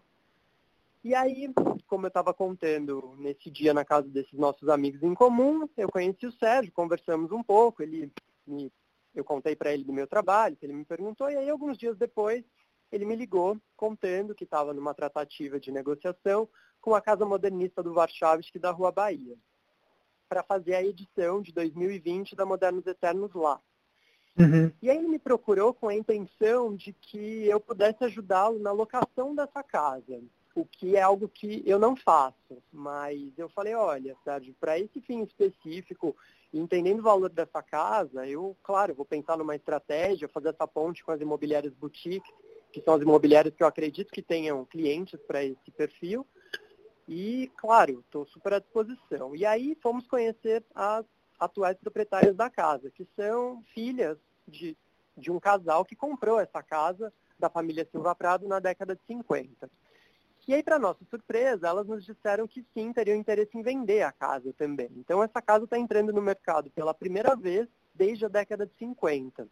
[1.03, 1.51] E aí,
[1.87, 6.27] como eu estava contando nesse dia na casa desses nossos amigos em comum, eu conheci
[6.27, 8.11] o Sérgio, conversamos um pouco, ele
[8.45, 8.71] me,
[9.15, 12.45] eu contei para ele do meu trabalho, ele me perguntou, e aí alguns dias depois
[12.91, 16.47] ele me ligou contando que estava numa tratativa de negociação
[16.79, 19.35] com a Casa Modernista do Warszawski da Rua Bahia,
[20.29, 23.59] para fazer a edição de 2020 da Modernos Eternos lá.
[24.37, 24.71] Uhum.
[24.81, 29.33] E aí ele me procurou com a intenção de que eu pudesse ajudá-lo na locação
[29.33, 30.21] dessa casa,
[30.53, 32.61] o que é algo que eu não faço.
[32.71, 36.15] Mas eu falei, olha, Sérgio, para esse fim específico,
[36.53, 41.11] entendendo o valor dessa casa, eu, claro, vou pensar numa estratégia, fazer essa ponte com
[41.11, 42.31] as imobiliárias boutiques
[42.71, 46.25] que são as imobiliárias que eu acredito que tenham clientes para esse perfil.
[47.07, 49.35] E, claro, estou super à disposição.
[49.35, 51.05] E aí fomos conhecer as
[51.39, 54.75] atuais proprietárias da casa, que são filhas de,
[55.15, 59.69] de um casal que comprou essa casa da família Silva Prado na década de 50.
[60.47, 64.13] E aí, para nossa surpresa, elas nos disseram que sim, teriam interesse em vender a
[64.13, 64.89] casa também.
[64.95, 69.45] Então, essa casa está entrando no mercado pela primeira vez desde a década de 50.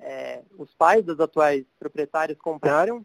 [0.00, 3.04] É, os pais das atuais proprietários compraram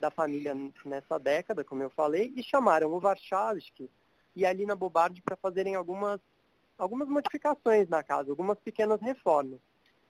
[0.00, 3.90] da família nessa década, como eu falei, e chamaram o Warszawski
[4.36, 6.20] e a Lina Bobardi para fazerem algumas,
[6.76, 9.58] algumas modificações na casa, algumas pequenas reformas.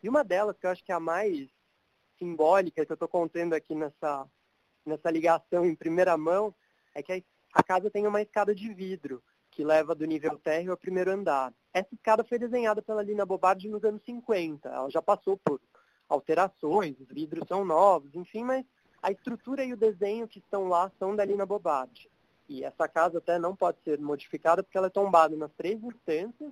[0.03, 1.49] E uma delas, que eu acho que é a mais
[2.19, 4.27] simbólica, que eu estou contando aqui nessa,
[4.85, 6.55] nessa ligação em primeira mão,
[6.95, 10.77] é que a casa tem uma escada de vidro, que leva do nível térreo ao
[10.77, 11.53] primeiro andar.
[11.73, 14.69] Essa escada foi desenhada pela Lina Bobardi nos anos 50.
[14.69, 15.61] Ela já passou por
[16.09, 18.65] alterações, os vidros são novos, enfim, mas
[19.03, 22.11] a estrutura e o desenho que estão lá são da Lina Bobardi.
[22.49, 26.51] E essa casa até não pode ser modificada porque ela é tombada nas três instâncias.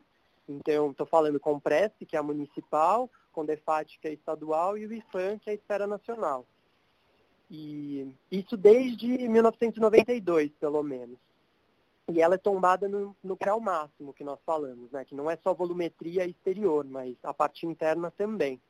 [0.49, 4.12] Então, estou falando com o Preste, que é a municipal, com o DEFAT, que é
[4.12, 6.47] estadual, e o IFAM, que é a esfera nacional.
[7.51, 11.19] E isso desde 1992, pelo menos.
[12.09, 15.05] E ela é tombada no, no grau máximo que nós falamos, né?
[15.05, 18.61] que não é só volumetria exterior, mas a parte interna também.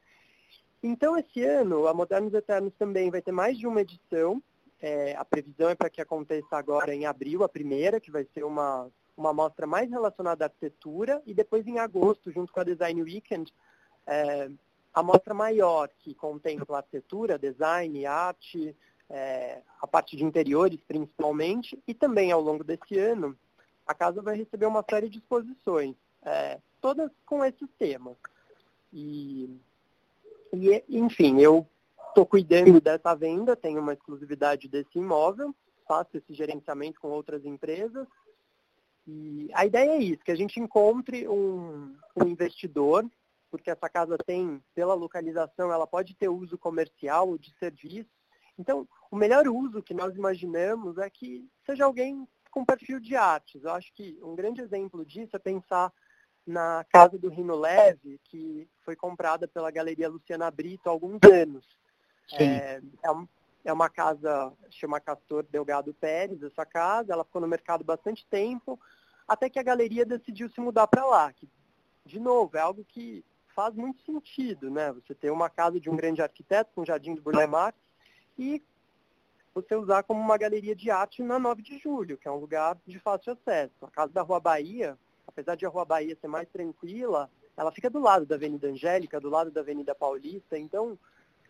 [0.86, 4.40] Então, esse ano, a Modernos Eternos também vai ter mais de uma edição.
[4.80, 8.44] É, a previsão é para que aconteça agora em abril, a primeira, que vai ser
[8.44, 13.02] uma, uma mostra mais relacionada à arquitetura, e depois em agosto, junto com a Design
[13.02, 13.52] Weekend,
[14.06, 14.48] é,
[14.94, 18.76] a mostra maior, que contempla arquitetura, design, arte,
[19.10, 23.36] é, a parte de interiores principalmente, e também ao longo desse ano,
[23.84, 28.16] a casa vai receber uma série de exposições, é, todas com esses temas.
[28.92, 29.50] E,
[30.56, 31.66] e enfim, eu
[32.08, 35.54] estou cuidando dessa venda, tenho uma exclusividade desse imóvel,
[35.86, 38.06] faço esse gerenciamento com outras empresas,
[39.06, 43.04] e a ideia é isso, que a gente encontre um, um investidor
[43.50, 48.10] porque essa casa tem, pela localização, ela pode ter uso comercial ou de serviço.
[48.58, 53.62] Então, o melhor uso que nós imaginamos é que seja alguém com perfil de artes.
[53.62, 55.92] Eu acho que um grande exemplo disso é pensar
[56.46, 61.66] na casa do Rino Leve, que foi comprada pela Galeria Luciana Brito há alguns anos.
[62.32, 62.80] É, é,
[63.64, 68.78] é, uma casa, chama Castor Delgado Pérez, essa casa, ela ficou no mercado bastante tempo,
[69.26, 71.32] até que a galeria decidiu se mudar para lá.
[71.32, 71.48] Que,
[72.04, 74.92] de novo, é algo que faz muito sentido, né?
[74.92, 77.78] Você ter uma casa de um grande arquiteto, com um jardim do Burle Marx,
[78.38, 78.62] e
[79.54, 82.76] você usar como uma galeria de arte na 9 de julho, que é um lugar
[82.86, 83.74] de fácil acesso.
[83.86, 84.98] A casa da Rua Bahia,
[85.36, 89.20] apesar de a Rua Bahia ser mais tranquila, ela fica do lado da Avenida Angélica,
[89.20, 90.98] do lado da Avenida Paulista, então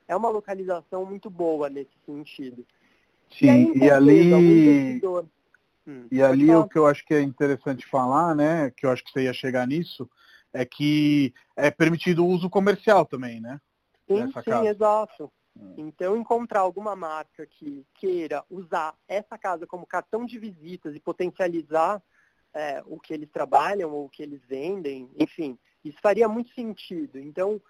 [0.08, 2.66] é uma localização muito boa nesse sentido.
[3.30, 5.00] Sim, e, aí, e ali,
[5.86, 9.04] hum, e ali o que eu acho que é interessante falar, né, que eu acho
[9.04, 10.10] que você ia chegar nisso,
[10.52, 13.60] é que é permitido o uso comercial também, né?
[14.08, 14.68] Sim, sim, casa.
[14.68, 15.32] exato.
[15.56, 15.74] Hum.
[15.76, 22.02] Então, encontrar alguma marca que queira usar essa casa como cartão de visitas e potencializar
[22.54, 27.18] é, o que eles trabalham ou o que eles vendem, enfim, isso faria muito sentido.
[27.18, 27.60] Então,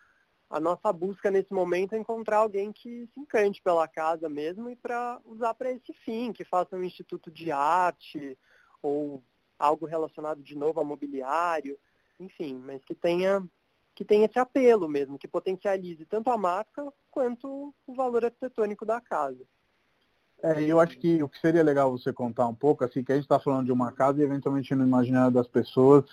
[0.48, 4.76] a nossa busca nesse momento é encontrar alguém que se encante pela casa mesmo e
[4.76, 8.38] para usar para esse fim, que faça um instituto de arte
[8.80, 9.22] ou
[9.58, 11.78] algo relacionado de novo a mobiliário
[12.18, 13.46] enfim, mas que tenha
[13.94, 19.00] que tenha esse apelo mesmo, que potencialize tanto a marca quanto o valor arquitetônico da
[19.00, 19.42] casa.
[20.54, 23.14] É, eu acho que o que seria legal você contar um pouco, assim, que a
[23.14, 26.04] gente está falando de uma casa e eventualmente no imaginário das pessoas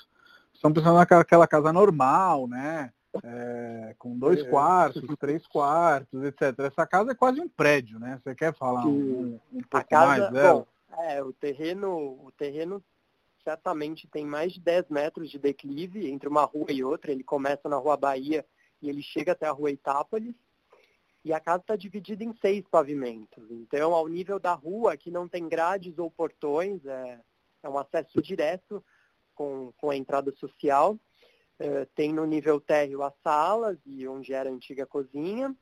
[0.53, 2.91] estão pensando naquela casa normal, né?
[3.23, 4.49] É, com dois é.
[4.49, 6.57] quartos, três quartos, etc.
[6.59, 8.19] Essa casa é quase um prédio, né?
[8.23, 10.65] Você quer falar um, um pouco casa, mais dela?
[10.89, 11.89] Bom, é, o terreno,
[12.25, 12.83] o terreno
[13.43, 17.11] certamente tem mais de 10 metros de declive entre uma rua e outra.
[17.11, 18.45] Ele começa na Rua Bahia
[18.81, 20.33] e ele chega até a Rua Itápolis.
[21.23, 23.49] E a casa está dividida em seis pavimentos.
[23.49, 27.19] Então, ao nível da rua, que não tem grades ou portões, é,
[27.63, 28.83] é um acesso direto
[29.33, 30.99] com, com a entrada social.
[31.57, 35.55] É, tem no nível térreo as salas, e onde era a antiga cozinha.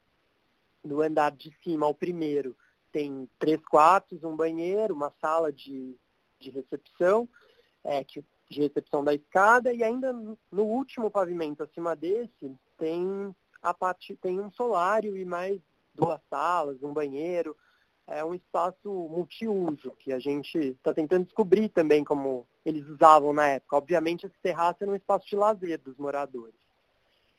[0.83, 2.57] No andar de cima, ao primeiro,
[2.91, 5.95] tem três quartos, um banheiro, uma sala de,
[6.39, 7.29] de recepção
[7.83, 14.15] é, de recepção da escada e ainda no último pavimento acima desse tem a parte
[14.15, 15.59] tem um solário e mais
[15.93, 17.55] duas salas, um banheiro,
[18.07, 23.47] é um espaço multiuso que a gente está tentando descobrir também como eles usavam na
[23.47, 23.77] época.
[23.77, 26.59] Obviamente esse terraço era um espaço de lazer dos moradores.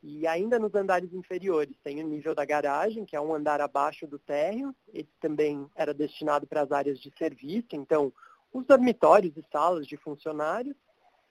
[0.03, 4.07] E ainda nos andares inferiores tem o nível da garagem, que é um andar abaixo
[4.07, 4.75] do térreo.
[4.93, 8.13] Esse também era destinado para as áreas de serviço, então
[8.53, 10.77] os dormitórios e salas de funcionários,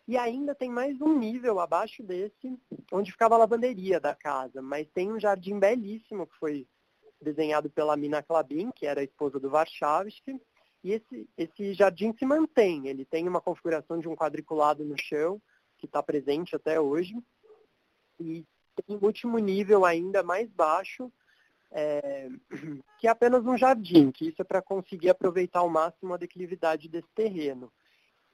[0.08, 2.58] e ainda tem mais um nível abaixo desse,
[2.92, 6.68] onde ficava a lavanderia da casa, mas tem um jardim belíssimo que foi
[7.22, 10.42] desenhado pela Mina Klabin, que era a esposa do Warszawski,
[10.84, 15.40] e esse, esse jardim se mantém, ele tem uma configuração de um quadriculado no chão,
[15.78, 17.16] que está presente até hoje,
[18.20, 18.44] e
[18.76, 21.12] tem um último nível ainda mais baixo,
[21.72, 22.30] é,
[23.00, 26.90] que é apenas um jardim, que isso é para conseguir aproveitar ao máximo a declividade
[26.90, 27.72] desse terreno.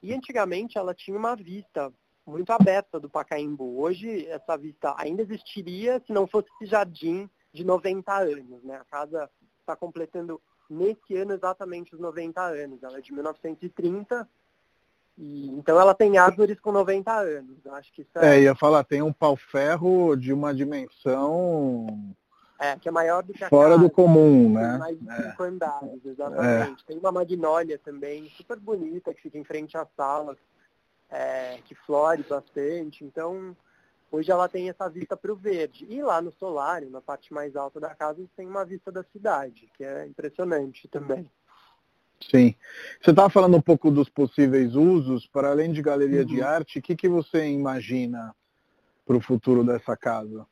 [0.02, 1.92] E antigamente ela tinha uma vista
[2.26, 3.80] muito aberta do Pacaembu.
[3.80, 8.64] Hoje essa vista ainda existiria se não fosse esse jardim de 90 anos.
[8.64, 8.76] Né?
[8.76, 9.30] A casa
[9.60, 12.84] está completando nesse ano exatamente os 90 anos.
[12.84, 14.28] Ela é de 1930
[15.18, 17.66] E, então ela tem árvores com 90 anos.
[17.68, 18.36] Acho que é...
[18.36, 21.88] é, ia falar, tem um pau-ferro de uma dimensão
[22.60, 24.78] é, que é maior do que a Fora casa, do comum, né?
[24.78, 25.48] Mais de cinco é.
[25.48, 26.84] andares, exatamente.
[26.84, 26.88] É.
[26.88, 30.36] Tem uma magnólia também, super bonita, que fica em frente à sala,
[31.10, 33.06] é, que flore bastante.
[33.06, 33.56] Então,
[34.12, 35.86] hoje ela tem essa vista para o verde.
[35.90, 39.70] E lá no solário, na parte mais alta da casa, tem uma vista da cidade,
[39.78, 41.30] que é impressionante também.
[42.20, 42.56] Sim.
[43.00, 46.26] Você estava falando um pouco dos possíveis usos, para além de galeria uhum.
[46.26, 48.36] de arte, o que, que você imagina
[49.06, 50.46] para o futuro dessa casa?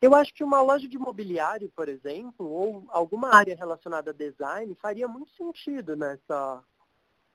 [0.00, 4.74] Eu acho que uma loja de mobiliário, por exemplo, ou alguma área relacionada a design,
[4.76, 6.62] faria muito sentido nessa,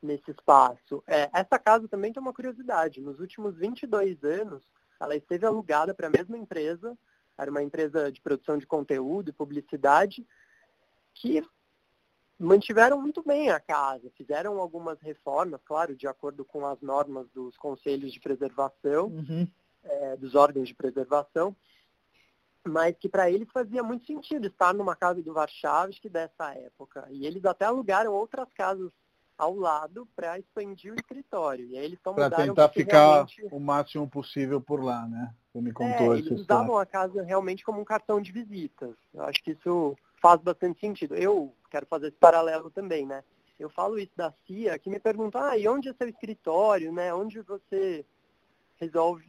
[0.01, 1.03] nesse espaço.
[1.05, 3.01] É, essa casa também tem uma curiosidade.
[3.01, 4.63] Nos últimos 22 anos,
[4.99, 6.97] ela esteve alugada para a mesma empresa,
[7.37, 10.25] era uma empresa de produção de conteúdo e publicidade,
[11.13, 11.45] que
[12.39, 17.57] mantiveram muito bem a casa, fizeram algumas reformas, claro, de acordo com as normas dos
[17.57, 19.47] conselhos de preservação, uhum.
[19.83, 21.55] é, dos órgãos de preservação,
[22.65, 27.07] mas que para eles fazia muito sentido estar numa casa do Varchavski dessa época.
[27.11, 28.91] E eles até alugaram outras casas
[29.37, 31.65] ao lado para expandir o escritório.
[31.67, 33.47] E aí eles estão Para tentar ficar realmente...
[33.51, 35.33] o máximo possível por lá, né?
[35.51, 38.95] Você me contou é, eles usavam a casa realmente como um cartão de visitas.
[39.13, 41.15] Eu acho que isso faz bastante sentido.
[41.15, 43.23] Eu quero fazer esse paralelo também, né?
[43.59, 47.13] Eu falo isso da CIA, que me pergunta, ah, e onde é seu escritório, né?
[47.13, 48.05] Onde você
[48.83, 49.25] resolve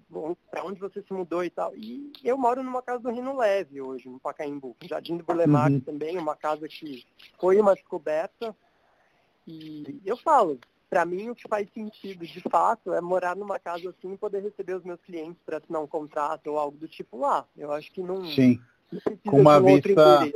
[0.51, 1.75] para onde você se mudou e tal.
[1.77, 4.77] E eu moro numa casa do Rino Leve hoje, no Pacaembu.
[4.83, 5.81] Jardim do Bulemar uhum.
[5.81, 7.05] também, uma casa que
[7.39, 8.55] foi uma descoberta.
[9.47, 13.91] E eu falo, para mim o que faz sentido de fato é morar numa casa
[13.91, 17.19] assim e poder receber os meus clientes para assinar um contrato ou algo do tipo
[17.19, 17.47] lá.
[17.57, 18.25] Eu acho que não.
[18.27, 18.61] Sim.
[19.27, 20.31] Com uma vista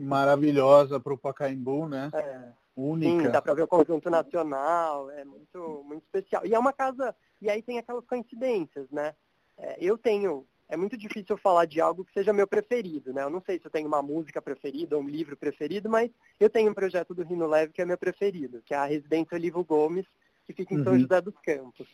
[0.00, 2.10] maravilhosa para o Pacaembu, né?
[2.12, 2.66] É.
[2.76, 3.24] Única.
[3.24, 6.44] Sim, dá para ver o conjunto nacional, é muito, muito especial.
[6.44, 9.14] E é uma casa e aí tem aquelas coincidências, né?
[9.58, 13.22] É, eu tenho, é muito difícil falar de algo que seja meu preferido, né?
[13.22, 16.50] Eu não sei se eu tenho uma música preferida ou um livro preferido, mas eu
[16.50, 19.64] tenho um projeto do Rino Leve que é meu preferido, que é a Residência Olivo
[19.64, 20.06] Gomes,
[20.46, 20.84] que fica em uhum.
[20.84, 21.88] São José dos Campos.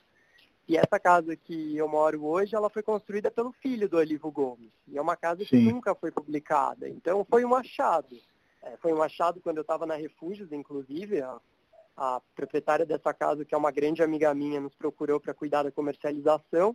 [0.69, 4.71] E essa casa que eu moro hoje, ela foi construída pelo filho do Olivo Gomes.
[4.87, 5.47] E é uma casa Sim.
[5.49, 6.89] que nunca foi publicada.
[6.89, 8.17] Então foi um achado.
[8.63, 11.39] É, foi um achado quando eu estava na Refúgios, inclusive, há
[11.97, 15.73] a proprietária dessa casa, que é uma grande amiga minha, nos procurou para cuidar da
[15.73, 16.75] comercialização.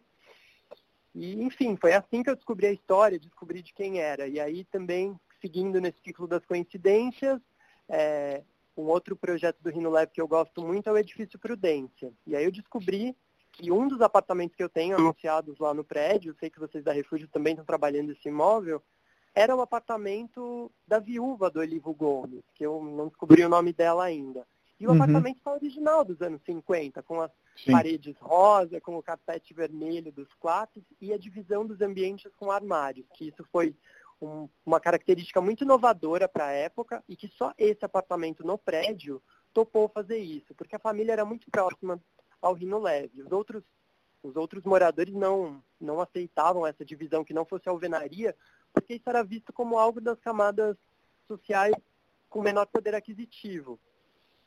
[1.14, 4.28] E, enfim, foi assim que eu descobri a história, descobri de quem era.
[4.28, 7.42] E aí também, seguindo nesse ciclo das coincidências,
[7.90, 8.44] é,
[8.76, 12.14] um outro projeto do Rino Lab que eu gosto muito é o Edifício Prudência.
[12.26, 13.16] E aí eu descobri
[13.52, 16.92] que um dos apartamentos que eu tenho anunciados lá no prédio, sei que vocês da
[16.92, 18.84] Refúgio também estão trabalhando esse imóvel,
[19.34, 24.04] era o apartamento da viúva do Olivo Gomes, que eu não descobri o nome dela
[24.04, 24.46] ainda.
[24.80, 24.96] E o uhum.
[24.96, 27.72] apartamento está original dos anos 50, com as Sim.
[27.72, 33.08] paredes rosa, com o carpete vermelho dos quartos e a divisão dos ambientes com armários,
[33.16, 33.76] que isso foi
[34.22, 39.22] um, uma característica muito inovadora para a época e que só esse apartamento no prédio
[39.54, 42.00] topou fazer isso, porque a família era muito próxima
[42.40, 43.24] ao Rino Leve.
[43.24, 43.64] Os outros,
[44.22, 48.36] os outros moradores não, não aceitavam essa divisão que não fosse alvenaria,
[48.72, 50.78] porque isso era visto como algo das camadas
[51.28, 51.76] sociais
[52.30, 53.80] com menor poder aquisitivo.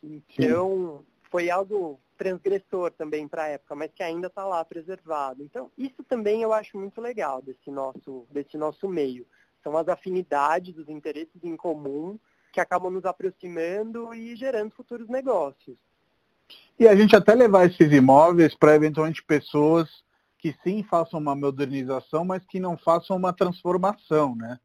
[0.03, 1.07] Então, Sim.
[1.31, 5.43] foi algo transgressor também para a época, mas que ainda está lá preservado.
[5.43, 9.27] Então, isso também eu acho muito legal desse nosso, desse nosso meio.
[9.63, 12.19] São as afinidades, os interesses em comum
[12.53, 15.77] que acabam nos aproximando e gerando futuros negócios.
[16.79, 19.89] E a gente até levar esses imóveis para eventualmente pessoas
[20.39, 24.59] que sim façam uma modernização, mas que não façam uma transformação, né?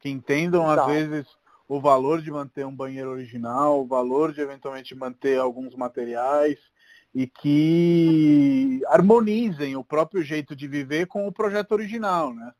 [0.00, 0.80] Que entendam, Exato.
[0.80, 1.26] às vezes,
[1.70, 6.58] o valor de manter um banheiro original, o valor de eventualmente manter alguns materiais
[7.14, 12.52] e que harmonizem o próprio jeito de viver com o projeto original, né?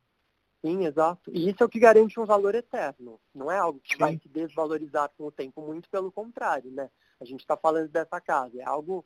[0.65, 1.29] Sim, exato.
[1.35, 3.21] E isso é o que garante um valor eterno.
[3.35, 3.99] Não é algo que Sim.
[3.99, 6.89] vai se desvalorizar com o tempo, muito pelo contrário, né?
[7.21, 9.05] A gente está falando dessa casa, é algo,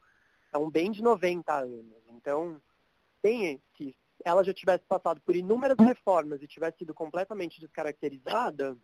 [0.52, 2.02] é um bem de 90 anos.
[2.10, 2.60] Então,
[3.22, 8.76] tem, se ela já tivesse passado por inúmeras reformas e tivesse sido completamente descaracterizada,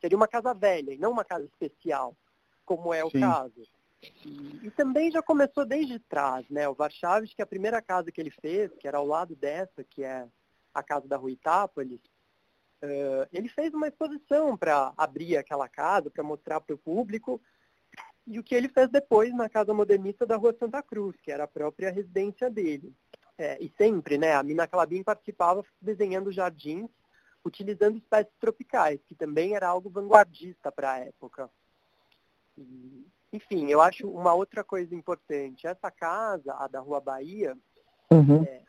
[0.00, 2.16] Seria uma casa velha e não uma casa especial,
[2.64, 3.20] como é o Sim.
[3.20, 3.62] caso.
[4.24, 6.68] E, e, também já começou desde trás, né?
[6.68, 9.82] O Varchaves, que é a primeira casa que ele fez, que era ao lado dessa,
[9.82, 10.26] que é
[10.72, 12.00] a casa da Rua Itápolis,
[12.82, 17.40] uh, ele fez uma exposição para abrir aquela casa, para mostrar para o público,
[18.26, 21.44] e o que ele fez depois na Casa Modernista da Rua Santa Cruz, que era
[21.44, 22.92] a própria residência dele.
[23.38, 26.90] É, e sempre, né, a Mina Calabim participava desenhando jardins
[27.46, 31.48] utilizando espécies tropicais, que também era algo vanguardista para a época.
[32.58, 35.66] E, enfim, eu acho uma outra coisa importante.
[35.66, 37.56] Essa casa, a da Rua Bahia,
[38.10, 38.42] uhum.
[38.42, 38.62] é,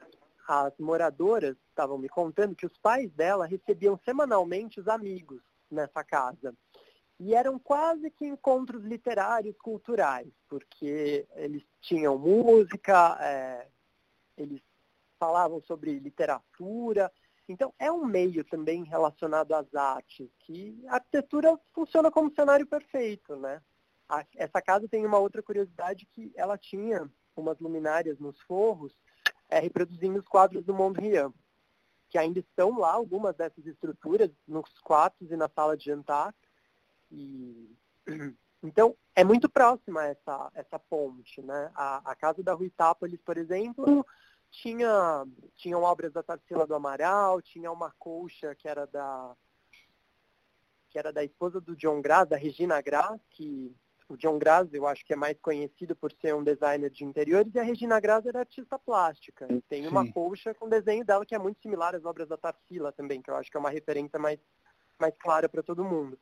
[0.47, 6.53] as moradoras estavam me contando que os pais dela recebiam semanalmente os amigos nessa casa.
[7.19, 13.67] E eram quase que encontros literários, culturais, porque eles tinham música, é,
[14.37, 14.61] eles
[15.19, 17.11] falavam sobre literatura.
[17.47, 23.35] Então, é um meio também relacionado às artes, que a arquitetura funciona como cenário perfeito,
[23.37, 23.61] né?
[24.09, 28.93] A, essa casa tem uma outra curiosidade que ela tinha umas luminárias nos forros
[29.49, 31.31] é, reproduzindo os quadros do Mondrian,
[32.09, 36.33] que ainda estão lá, algumas dessas estruturas, nos quartos e na sala de jantar.
[37.11, 37.75] E,
[38.63, 41.41] então, é muito próxima essa, essa ponte.
[41.41, 41.71] Né?
[41.75, 44.05] A, a casa da Rui Tápolis, por exemplo,
[44.49, 45.25] tinha
[45.55, 49.35] tinham obras da Tarsila do Amaral, tinha uma colcha que era da
[50.89, 53.75] que era da esposa do John Grass, da Regina Grass, que
[54.09, 57.53] o John Grass eu acho que é mais conhecido por ser um designer de interiores,
[57.53, 59.47] e a Regina Grass era artista plástica.
[59.51, 59.89] E tem Sim.
[59.89, 63.29] uma colcha com desenho dela que é muito similar às obras da Tarsila também, que
[63.29, 64.39] eu acho que é uma referência mais,
[64.99, 66.17] mais clara para todo mundo.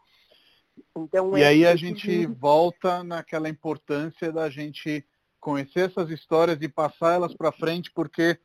[0.96, 2.26] Então, e é aí a gente que...
[2.26, 5.06] volta naquela importância da gente
[5.46, 8.40] conhecer essas histórias e passar elas para frente, porque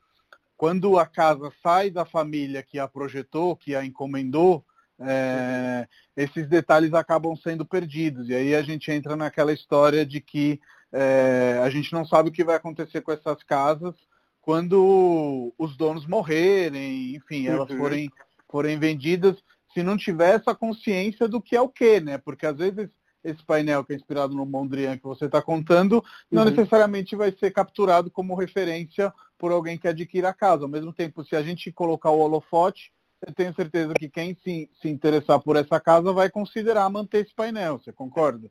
[0.55, 4.62] quando a casa sai da família que a projetou, que a encomendou,
[4.98, 8.28] é, esses detalhes acabam sendo perdidos.
[8.28, 10.61] E aí a gente entra naquela história de que
[10.92, 13.94] é, a gente não sabe o que vai acontecer com essas casas
[14.42, 17.78] quando os donos morrerem, enfim, elas uhum.
[17.78, 18.11] forem,
[18.51, 19.36] forem vendidas,
[19.72, 22.18] se não tiver essa consciência do que é o que, né?
[22.18, 22.90] Porque às vezes
[23.23, 26.51] esse painel que é inspirado no Mondrian que você está contando, não uhum.
[26.51, 30.64] necessariamente vai ser capturado como referência por alguém que adquira a casa.
[30.64, 32.93] Ao mesmo tempo, se a gente colocar o holofote,
[33.27, 37.35] eu tenho certeza que quem se, se interessar por essa casa vai considerar manter esse
[37.35, 38.51] painel, você concorda?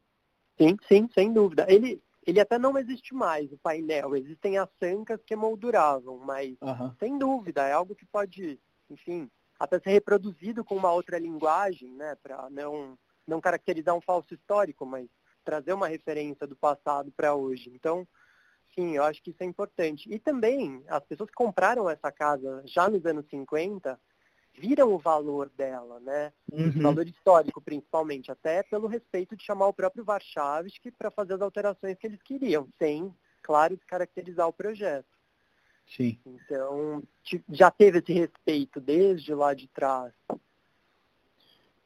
[0.57, 1.65] Sim, sim, sem dúvida.
[1.67, 4.15] Ele, ele até não existe mais, o painel.
[4.15, 6.93] Existem as sancas que molduravam, mas uhum.
[6.99, 8.59] sem dúvida, é algo que pode,
[8.89, 12.97] enfim, até ser reproduzido com uma outra linguagem, né, para não,
[13.29, 15.07] não caracterizar um falso histórico, mas
[15.43, 17.71] trazer uma referência do passado para hoje.
[17.73, 18.07] Então,
[18.75, 20.11] sim, eu acho que isso é importante.
[20.11, 23.99] E também, as pessoas que compraram essa casa já nos anos 50,
[24.57, 26.33] viram o valor dela, né?
[26.51, 26.69] Uhum.
[26.69, 31.41] O valor histórico, principalmente, até pelo respeito de chamar o próprio Warszawski para fazer as
[31.41, 35.07] alterações que eles queriam, sem, claro, descaracterizar o projeto.
[35.87, 36.19] Sim.
[36.25, 37.01] Então,
[37.49, 40.13] já teve esse respeito desde lá de trás.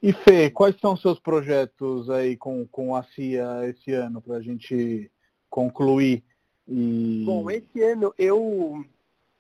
[0.04, 4.42] E Fê, quais são seus projetos aí com, com a CIA esse ano para a
[4.42, 5.10] gente
[5.50, 6.22] concluir?
[6.68, 7.24] E...
[7.26, 8.86] Bom, esse ano eu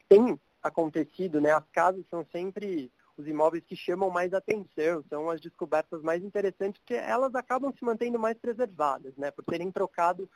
[0.07, 1.51] tem acontecido, né?
[1.51, 6.79] As casas são sempre os imóveis que chamam mais atenção, são as descobertas mais interessantes,
[6.79, 10.29] porque elas acabam se mantendo mais preservadas, né, por terem trocado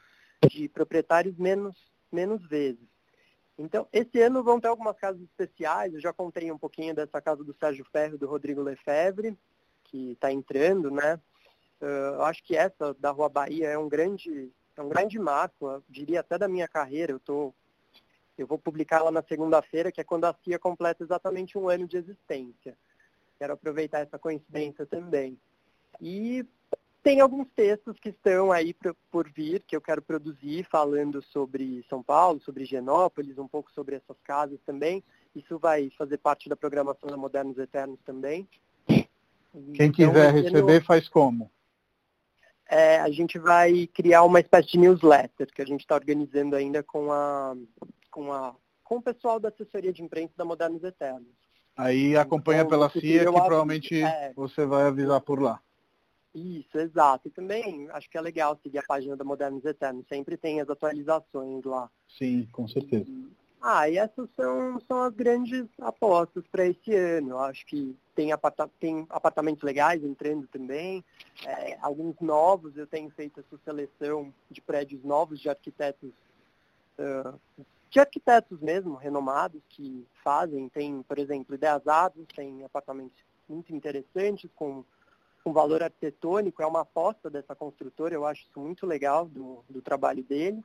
[0.52, 1.76] de proprietários menos,
[2.12, 2.86] menos vezes.
[3.58, 7.44] Então, esse ano vão ter algumas casas especiais, eu já contei um pouquinho dessa casa
[7.44, 9.36] do Sérgio Ferro do Rodrigo Lefebvre,
[9.88, 11.20] que está entrando, né?
[11.82, 15.84] Uh, eu acho que essa da Rua Bahia é um grande, é um grande marco,
[15.90, 17.54] diria até da minha carreira, eu estou
[18.38, 21.88] eu vou publicar ela na segunda-feira, que é quando a CIA completa exatamente um ano
[21.88, 22.78] de existência.
[23.40, 25.40] Quero aproveitar essa coincidência também.
[26.00, 26.46] E
[27.02, 28.76] tem alguns textos que estão aí
[29.10, 33.96] por vir, que eu quero produzir, falando sobre São Paulo, sobre Genópolis, um pouco sobre
[33.96, 35.04] essas casas também.
[35.36, 38.48] Isso vai fazer parte da programação da Modernos Eternos também.
[39.74, 41.52] Quem então, quiser receber, faz como?
[42.70, 46.84] É, a gente vai criar uma espécie de newsletter que a gente está organizando ainda
[46.84, 47.56] com a
[48.18, 51.28] com, a, com o pessoal da assessoria de imprensa da Modernos Eternos.
[51.78, 55.62] Aí acompanha então, pela CIA, que provavelmente é, você vai avisar por lá.
[56.34, 57.28] Isso, exato.
[57.28, 60.08] E também acho que é legal seguir a página da Modernos Eternos.
[60.08, 61.90] Sempre tem as atualizações lá.
[62.18, 63.06] Sim, com certeza.
[63.08, 63.28] E,
[63.62, 67.32] ah, e essas são, são as grandes apostas para esse ano.
[67.32, 71.04] Eu acho que tem, aparta tem apartamentos legais entrando também,
[71.46, 72.78] é, alguns novos.
[72.78, 76.12] Eu tenho feito essa seleção de prédios novos de arquitetos
[77.00, 77.38] uh,
[77.90, 81.82] de arquitetos mesmo, renomados, que fazem, tem, por exemplo, Ideias
[82.36, 84.84] tem apartamentos muito interessantes, com,
[85.44, 89.82] com valor arquitetônico, é uma aposta dessa construtora, eu acho isso muito legal do, do
[89.82, 90.64] trabalho deles.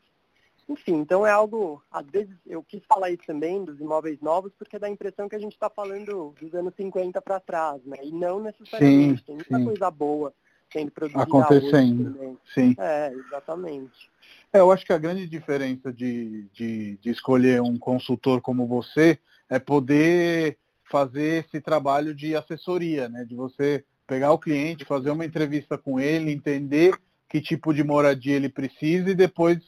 [0.68, 4.78] Enfim, então é algo, às vezes eu quis falar isso também dos imóveis novos, porque
[4.78, 7.98] dá a impressão que a gente está falando dos anos 50 para trás, né?
[8.02, 9.64] E não necessariamente, sim, tem muita sim.
[9.64, 10.32] coisa boa
[10.72, 12.38] sendo produzida acontecendo.
[12.54, 12.74] Sim.
[12.78, 14.10] É, exatamente.
[14.52, 19.18] É, eu acho que a grande diferença de, de, de escolher um consultor como você
[19.50, 20.56] é poder
[20.90, 23.24] fazer esse trabalho de assessoria, né?
[23.24, 26.94] De você pegar o cliente, fazer uma entrevista com ele, entender
[27.28, 29.58] que tipo de moradia ele precisa e depois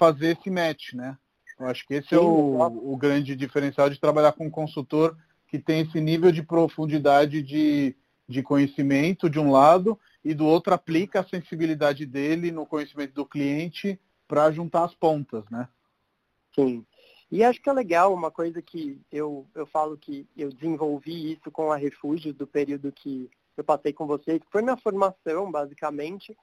[0.00, 1.18] fazer esse match, né?
[1.58, 5.14] Eu acho que esse Sim, é o, o, grande diferencial de trabalhar com um consultor
[5.46, 7.94] que tem esse nível de profundidade de,
[8.26, 13.26] de conhecimento de um lado e do outro aplica a sensibilidade dele no conhecimento do
[13.26, 15.68] cliente para juntar as pontas, né?
[16.54, 16.86] Sim.
[17.30, 21.50] E acho que é legal uma coisa que eu, eu falo que eu desenvolvi isso
[21.50, 26.34] com a Refúgio do período que eu passei com vocês, que foi minha formação, basicamente,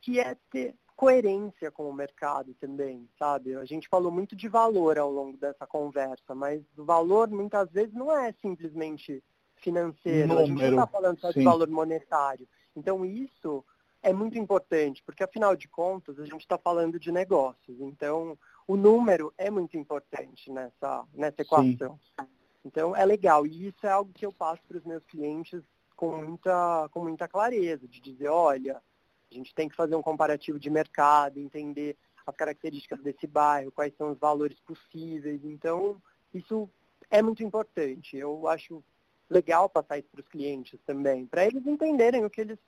[0.00, 3.54] que é ter coerência com o mercado também, sabe?
[3.54, 7.94] A gente falou muito de valor ao longo dessa conversa, mas o valor muitas vezes
[7.94, 9.22] não é simplesmente
[9.54, 11.38] financeiro, Número, a gente não está falando só sim.
[11.38, 12.48] de valor monetário.
[12.74, 13.64] Então isso
[14.02, 17.80] é muito importante, porque afinal de contas a gente está falando de negócios.
[17.80, 18.36] Então
[18.66, 21.96] o número é muito importante nessa, nessa equação.
[22.18, 22.26] Sim.
[22.64, 23.46] Então é legal.
[23.46, 25.62] E isso é algo que eu passo para os meus clientes
[25.94, 28.82] com muita, com muita clareza, de dizer, olha,
[29.30, 33.94] a gente tem que fazer um comparativo de mercado, entender as características desse bairro, quais
[33.96, 35.40] são os valores possíveis.
[35.44, 36.00] Então,
[36.32, 36.68] isso
[37.10, 38.16] é muito importante.
[38.16, 38.82] Eu acho
[39.30, 42.58] legal passar isso para os clientes também, para eles entenderem o que eles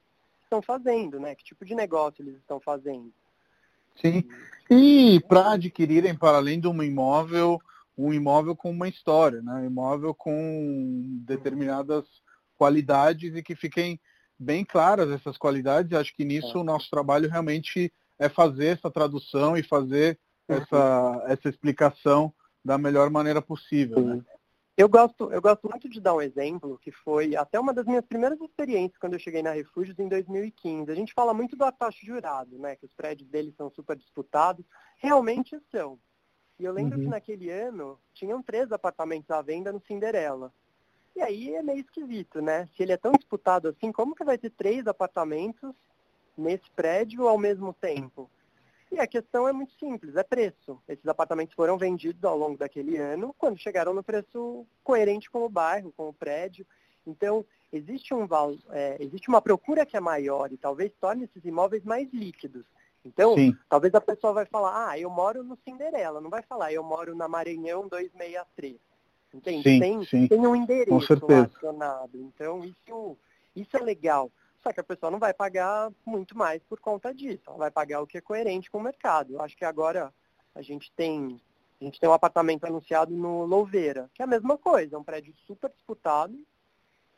[0.42, 1.34] estão fazendo, né?
[1.34, 3.12] Que tipo de negócio eles estão fazendo.
[3.96, 4.24] Sim.
[4.70, 7.61] E para adquirirem, para além de um imóvel,
[7.96, 9.54] um imóvel com uma história, né?
[9.54, 12.04] Um imóvel com determinadas
[12.56, 13.98] qualidades e que fiquem
[14.41, 15.93] bem claras essas qualidades.
[15.93, 16.61] Acho que nisso é.
[16.61, 20.18] o nosso trabalho realmente é fazer essa tradução e fazer
[20.49, 20.57] uhum.
[20.57, 22.32] essa, essa explicação
[22.64, 24.01] da melhor maneira possível.
[24.01, 24.24] Né?
[24.76, 28.05] Eu gosto, eu gosto muito de dar um exemplo, que foi até uma das minhas
[28.07, 30.91] primeiras experiências quando eu cheguei na Refúgios em 2015.
[30.91, 32.76] A gente fala muito do atacho jurado, né?
[32.76, 34.64] Que os prédios deles são super disputados.
[34.97, 35.99] Realmente são.
[36.59, 37.05] E eu lembro uhum.
[37.05, 40.53] que naquele ano tinham três apartamentos à venda no Cinderela.
[41.16, 42.68] E aí é meio esquisito, né?
[42.76, 45.74] Se ele é tão disputado assim, como que vai ter três apartamentos
[46.36, 48.30] nesse prédio ao mesmo tempo?
[48.90, 50.80] E a questão é muito simples, é preço.
[50.88, 55.48] Esses apartamentos foram vendidos ao longo daquele ano, quando chegaram no preço coerente com o
[55.48, 56.66] bairro, com o prédio.
[57.06, 58.26] Então, existe, um,
[58.70, 62.64] é, existe uma procura que é maior e talvez torne esses imóveis mais líquidos.
[63.04, 63.56] Então, Sim.
[63.68, 67.14] talvez a pessoa vai falar, ah, eu moro no Cinderela, não vai falar, eu moro
[67.14, 68.76] na Maranhão 263.
[69.33, 69.62] Entende?
[69.62, 70.28] Sim, tem, sim.
[70.28, 72.11] tem um endereço relacionado.
[72.14, 73.16] Então, isso,
[73.55, 74.31] isso é legal.
[74.62, 77.43] Só que a pessoa não vai pagar muito mais por conta disso.
[77.47, 79.35] Ela vai pagar o que é coerente com o mercado.
[79.35, 80.12] Eu acho que agora
[80.55, 81.41] a gente tem
[81.81, 85.05] a gente tem um apartamento anunciado no Louveira, que é a mesma coisa, é um
[85.05, 86.35] prédio super disputado.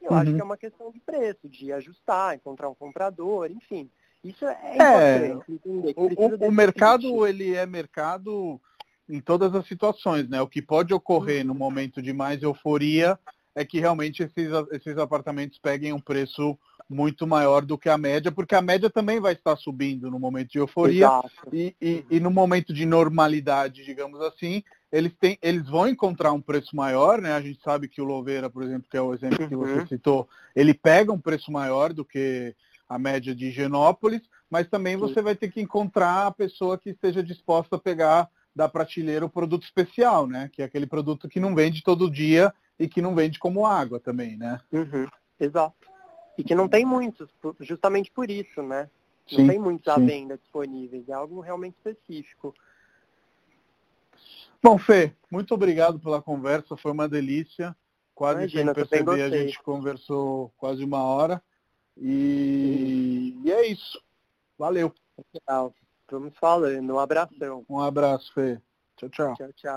[0.00, 0.16] E eu uhum.
[0.18, 3.90] acho que é uma questão de preço, de ajustar, encontrar um comprador, enfim.
[4.22, 5.94] Isso é, é importante entender.
[5.96, 8.60] O, o mercado, ele é mercado
[9.08, 10.40] em todas as situações, né?
[10.40, 13.18] O que pode ocorrer no momento de mais euforia
[13.54, 18.30] é que realmente esses, esses apartamentos peguem um preço muito maior do que a média,
[18.30, 21.08] porque a média também vai estar subindo no momento de euforia
[21.52, 26.40] e, e, e, no momento de normalidade, digamos assim, eles, têm, eles vão encontrar um
[26.40, 27.32] preço maior, né?
[27.32, 29.86] A gente sabe que o Louveira, por exemplo, que é o exemplo que você uhum.
[29.86, 32.54] citou, ele pega um preço maior do que
[32.88, 37.22] a média de Higienópolis, mas também você vai ter que encontrar a pessoa que esteja
[37.22, 40.50] disposta a pegar da prateleira o produto especial, né?
[40.52, 43.98] Que é aquele produto que não vende todo dia e que não vende como água
[43.98, 44.60] também, né?
[44.72, 45.06] Uhum,
[45.40, 45.88] exato.
[46.36, 47.28] E que não tem muitos,
[47.60, 48.88] justamente por isso, né?
[49.30, 52.54] Não sim, tem muitos à venda disponíveis, é algo realmente específico.
[54.62, 57.74] Bom, Fê, muito obrigado pela conversa, foi uma delícia.
[58.14, 61.42] Quase Imagina, sem perceber, a gente conversou quase uma hora.
[61.96, 64.00] E, e é isso.
[64.58, 64.94] Valeu.
[65.34, 65.74] Legal.
[66.12, 66.92] Vamos falando.
[66.92, 67.64] Um abração.
[67.70, 68.60] Um abraço, Fê.
[68.96, 69.34] Tchau, tchau.
[69.34, 69.70] Tchau, tchau.